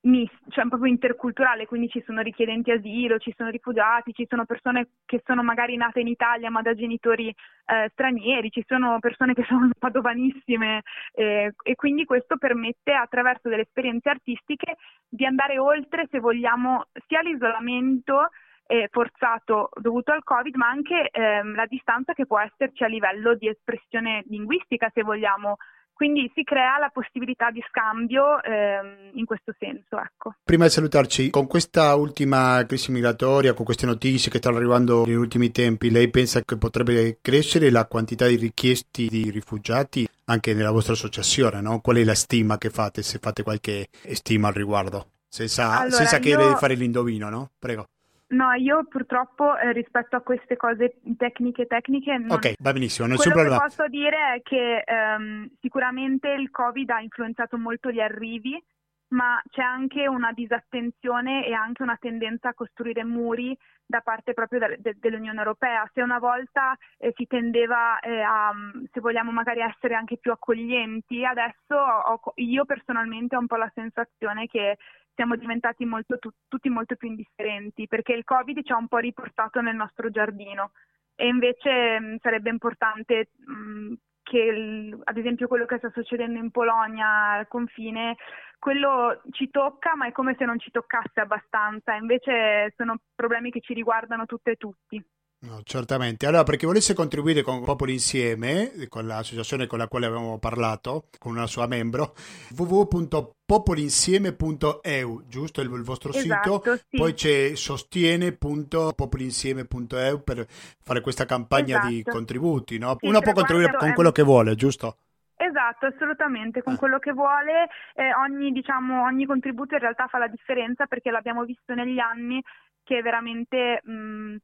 [0.05, 4.89] mis, cioè proprio interculturale, quindi ci sono richiedenti asilo, ci sono rifugiati, ci sono persone
[5.05, 9.45] che sono magari nate in Italia ma da genitori eh, stranieri, ci sono persone che
[9.49, 10.83] sono padovanissime
[11.13, 14.77] eh, e quindi questo permette attraverso delle esperienze artistiche
[15.09, 18.29] di andare oltre, se vogliamo, sia l'isolamento
[18.67, 23.35] eh, forzato dovuto al Covid, ma anche ehm, la distanza che può esserci a livello
[23.35, 25.57] di espressione linguistica, se vogliamo
[25.95, 29.99] quindi si crea la possibilità di scambio ehm, in questo senso.
[29.99, 30.35] Ecco.
[30.43, 35.15] Prima di salutarci, con questa ultima crisi migratoria, con queste notizie che stanno arrivando negli
[35.15, 40.73] ultimi tempi, lei pensa che potrebbe crescere la quantità di richiesti di rifugiati anche nella
[40.73, 41.61] vostra associazione?
[41.61, 41.81] No?
[41.81, 45.11] Qual è la stima che fate, se fate qualche stima al riguardo?
[45.29, 46.49] Senza, allora, senza io...
[46.49, 47.51] di fare l'indovino, no?
[47.59, 47.87] Prego.
[48.35, 52.33] No, io purtroppo eh, rispetto a queste cose tecniche tecniche non...
[52.33, 53.59] Ok, va benissimo, non c'è problema.
[53.59, 58.61] Quello che posso dire è che ehm, sicuramente il Covid ha influenzato molto gli arrivi,
[59.09, 63.57] ma c'è anche una disattenzione e anche una tendenza a costruire muri
[63.87, 65.89] da parte proprio de- de- dell'Unione Europea.
[65.93, 68.53] Se una volta eh, si tendeva eh, a,
[68.91, 73.71] se vogliamo magari essere anche più accoglienti, adesso ho, io personalmente ho un po' la
[73.73, 74.79] sensazione che
[75.15, 78.99] siamo diventati molto, tu, tutti molto più indifferenti perché il Covid ci ha un po'
[78.99, 80.73] riportato nel nostro giardino
[81.15, 87.33] e invece mh, sarebbe importante mh, che ad esempio quello che sta succedendo in Polonia
[87.33, 88.17] al confine,
[88.59, 93.61] quello ci tocca, ma è come se non ci toccasse abbastanza, invece sono problemi che
[93.61, 95.05] ci riguardano tutte e tutti.
[95.47, 96.27] No, certamente.
[96.27, 101.09] Allora, per chi volesse contribuire con Popoli Insieme, con l'associazione con la quale avevamo parlato,
[101.19, 102.15] con una sua membro,
[102.57, 106.77] www.popolinsieme.eu, giusto il, il vostro esatto, sito?
[106.89, 106.97] Sì.
[106.97, 111.89] Poi c'è sostiene.popolinsieme.eu per fare questa campagna esatto.
[111.89, 112.97] di contributi, no?
[112.99, 114.97] Sì, Uno può contribuire con quello che vuole, giusto?
[115.37, 116.79] Esatto, assolutamente, con ah.
[116.79, 121.45] quello che vuole, eh, ogni, diciamo, ogni contributo in realtà fa la differenza perché l'abbiamo
[121.45, 122.43] visto negli anni
[122.83, 124.37] che veramente mh,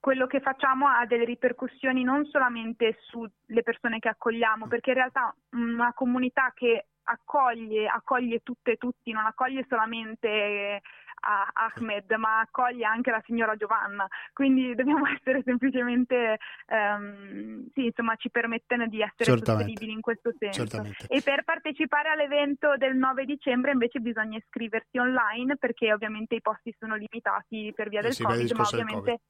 [0.00, 5.34] quello che facciamo ha delle ripercussioni non solamente sulle persone che accogliamo, perché in realtà
[5.50, 10.80] una comunità che accoglie, accoglie tutte e tutti, non accoglie solamente
[11.20, 14.06] Ahmed, ma accoglie anche la signora Giovanna.
[14.32, 16.38] Quindi dobbiamo essere semplicemente,
[16.68, 20.66] um, sì, insomma, ci permettono di essere sostenibili in questo senso.
[20.66, 21.06] Certamente.
[21.08, 26.74] E per partecipare all'evento del 9 dicembre invece bisogna iscriversi online perché ovviamente i posti
[26.78, 29.20] sono limitati per via eh del sì, Covid, ma ovviamente COVID.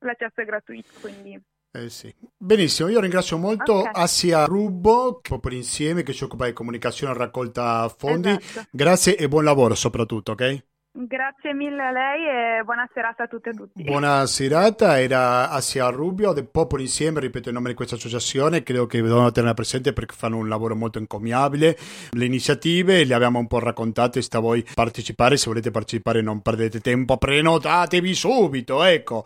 [0.00, 1.40] L'accesso è gratuito, quindi...
[1.72, 2.12] Eh sì.
[2.36, 3.92] Benissimo, io ringrazio molto okay.
[3.94, 8.30] Asia Rubbo, proprio insieme, che si occupa di comunicazione e raccolta fondi.
[8.30, 8.66] Esatto.
[8.72, 10.64] Grazie e buon lavoro soprattutto, ok?
[10.92, 13.84] Grazie mille a lei e buona serata a tutte e tutti.
[13.84, 18.86] Buona serata, era Asia Rubio del Popolo Insieme, ripeto il nome di questa associazione, credo
[18.86, 21.78] che devono tenerla presente perché fanno un lavoro molto encomiabile.
[22.10, 26.42] Le iniziative le abbiamo un po' raccontate, sta a voi partecipare, se volete partecipare non
[26.42, 29.24] perdete tempo, prenotatevi subito, ecco.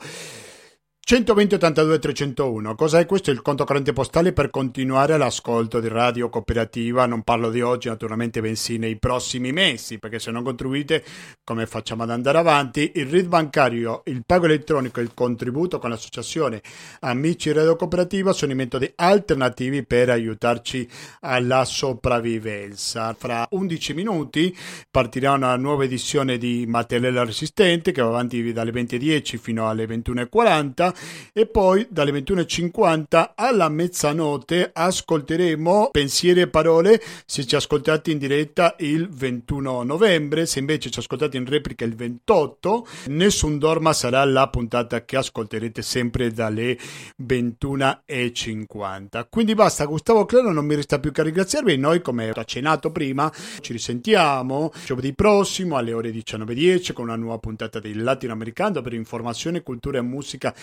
[1.07, 2.75] 120 82 301.
[2.75, 3.31] Cos'è questo?
[3.31, 7.05] Il conto corrente postale per continuare l'ascolto di Radio Cooperativa.
[7.05, 11.05] Non parlo di oggi, naturalmente, bensì nei prossimi mesi, perché se non contribuite,
[11.45, 12.93] come facciamo ad andare avanti?
[12.95, 16.63] Il RID bancario, il pago elettronico e il contributo con l'associazione
[17.01, 20.89] Amici Radio Cooperativa sono i metodi alternativi per aiutarci
[21.21, 23.13] alla sopravvivenza.
[23.13, 24.57] Fra 11 minuti
[24.91, 30.93] partirà una nuova edizione di Materiale Resistente che va avanti dalle 20.10 fino alle 21.40
[31.32, 37.03] e poi dalle 21.50 alla mezzanotte ascolteremo pensieri e parole.
[37.26, 41.95] Se ci ascoltate in diretta il 21 novembre, se invece ci ascoltate in replica il
[41.95, 46.76] 28, Nessun Dorma sarà la puntata che ascolterete sempre dalle
[47.22, 49.26] 21.50.
[49.30, 53.30] Quindi basta, Gustavo Claro, non mi resta più che ringraziarvi, noi come accennato prima
[53.61, 59.62] ci risentiamo giovedì prossimo alle ore 19.10 con una nuova puntata del Latinoamericano per informazione,
[59.62, 60.55] cultura e musica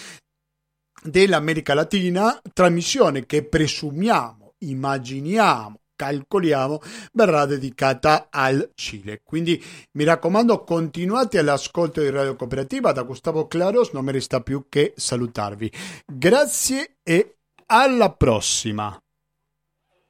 [1.03, 6.81] dell'America Latina, trasmissione che presumiamo, immaginiamo, calcoliamo
[7.13, 9.21] verrà dedicata al Cile.
[9.23, 14.65] Quindi mi raccomando, continuate all'ascolto di Radio Cooperativa da Gustavo Claros, non mi resta più
[14.67, 15.71] che salutarvi.
[16.05, 17.37] Grazie e
[17.67, 18.99] alla prossima.